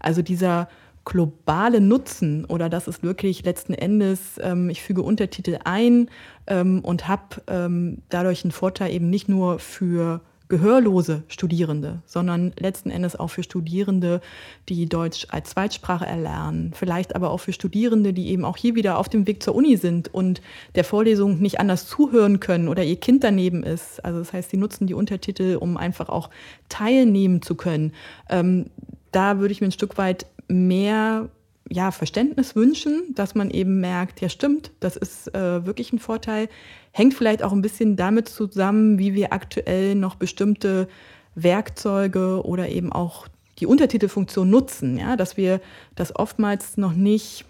[0.00, 0.68] Also dieser
[1.04, 6.08] globale Nutzen oder das ist wirklich letzten Endes, ähm, ich füge Untertitel ein
[6.46, 10.20] ähm, und habe ähm, dadurch einen Vorteil eben nicht nur für
[10.50, 14.20] gehörlose Studierende, sondern letzten Endes auch für Studierende,
[14.68, 18.98] die Deutsch als Zweitsprache erlernen, vielleicht aber auch für Studierende, die eben auch hier wieder
[18.98, 20.42] auf dem Weg zur Uni sind und
[20.74, 24.04] der Vorlesung nicht anders zuhören können oder ihr Kind daneben ist.
[24.04, 26.28] Also das heißt, sie nutzen die Untertitel, um einfach auch
[26.68, 27.92] teilnehmen zu können.
[28.28, 28.66] Ähm,
[29.12, 31.30] da würde ich mir ein Stück weit mehr
[31.72, 36.48] ja, Verständnis wünschen, dass man eben merkt, ja stimmt, das ist äh, wirklich ein Vorteil.
[36.90, 40.88] Hängt vielleicht auch ein bisschen damit zusammen, wie wir aktuell noch bestimmte
[41.36, 43.28] Werkzeuge oder eben auch
[43.60, 45.60] die Untertitelfunktion nutzen, ja, dass wir
[45.94, 47.44] das oftmals noch nicht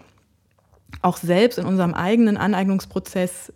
[1.01, 3.51] auch selbst in unserem eigenen Aneignungsprozess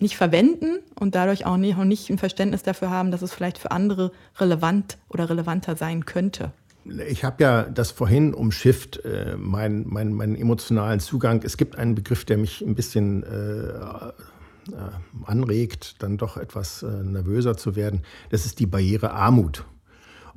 [0.00, 3.58] nicht verwenden und dadurch auch nicht, auch nicht ein Verständnis dafür haben, dass es vielleicht
[3.58, 6.52] für andere relevant oder relevanter sein könnte.
[7.08, 11.42] Ich habe ja das vorhin umschifft, äh, meinen mein, mein emotionalen Zugang.
[11.44, 14.08] Es gibt einen Begriff, der mich ein bisschen äh,
[14.72, 14.90] äh,
[15.24, 18.02] anregt, dann doch etwas äh, nervöser zu werden.
[18.30, 19.64] Das ist die Barriere Armut.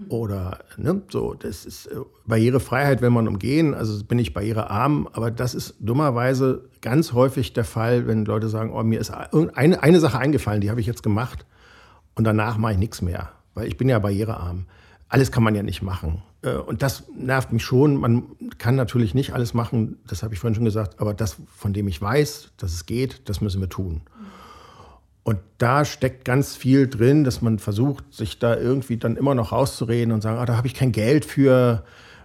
[0.09, 1.95] Oder ne, so, das ist äh,
[2.25, 3.73] Barrierefreiheit, wenn man umgehen.
[3.73, 8.71] Also bin ich barrierearm, aber das ist dummerweise ganz häufig der Fall, wenn Leute sagen,
[8.71, 11.45] oh, mir ist eine, eine Sache eingefallen, die habe ich jetzt gemacht
[12.15, 14.65] und danach mache ich nichts mehr, weil ich bin ja barrierearm.
[15.07, 16.23] Alles kann man ja nicht machen.
[16.41, 17.97] Äh, und das nervt mich schon.
[17.97, 18.23] Man
[18.57, 21.87] kann natürlich nicht alles machen, das habe ich vorhin schon gesagt, aber das, von dem
[21.87, 24.01] ich weiß, dass es geht, das müssen wir tun.
[25.23, 29.51] Und da steckt ganz viel drin, dass man versucht, sich da irgendwie dann immer noch
[29.51, 31.83] rauszureden und sagen, ah, da habe ich kein Geld für,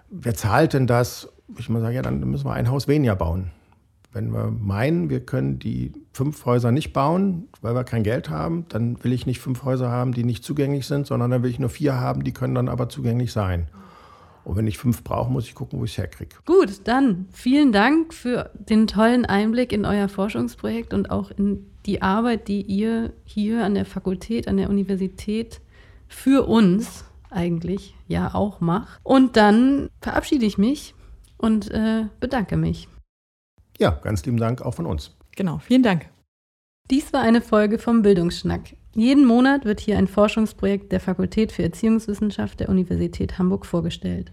[0.08, 1.28] wer zahlt denn das?
[1.58, 3.50] Ich mal sagen, ja, dann müssen wir ein Haus weniger bauen.
[4.12, 8.64] Wenn wir meinen, wir können die fünf Häuser nicht bauen, weil wir kein Geld haben,
[8.70, 11.58] dann will ich nicht fünf Häuser haben, die nicht zugänglich sind, sondern dann will ich
[11.58, 13.68] nur vier haben, die können dann aber zugänglich sein.
[14.46, 16.36] Und wenn ich fünf brauche, muss ich gucken, wo ich es herkriege.
[16.44, 22.00] Gut, dann vielen Dank für den tollen Einblick in euer Forschungsprojekt und auch in die
[22.00, 25.60] Arbeit, die ihr hier an der Fakultät, an der Universität
[26.06, 29.00] für uns eigentlich ja auch macht.
[29.02, 30.94] Und dann verabschiede ich mich
[31.38, 32.88] und äh, bedanke mich.
[33.78, 35.16] Ja, ganz lieben Dank auch von uns.
[35.34, 36.08] Genau, vielen Dank.
[36.88, 38.76] Dies war eine Folge vom Bildungsschnack.
[38.96, 44.32] Jeden Monat wird hier ein Forschungsprojekt der Fakultät für Erziehungswissenschaft der Universität Hamburg vorgestellt.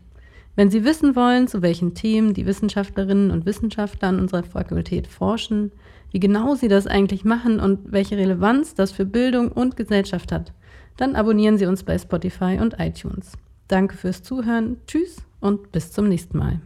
[0.56, 5.74] Wenn Sie wissen wollen, zu welchen Themen die Wissenschaftlerinnen und Wissenschaftler an unserer Fakultät forschen,
[6.12, 10.54] wie genau sie das eigentlich machen und welche Relevanz das für Bildung und Gesellschaft hat,
[10.96, 13.34] dann abonnieren Sie uns bei Spotify und iTunes.
[13.68, 16.62] Danke fürs Zuhören, tschüss und bis zum nächsten Mal.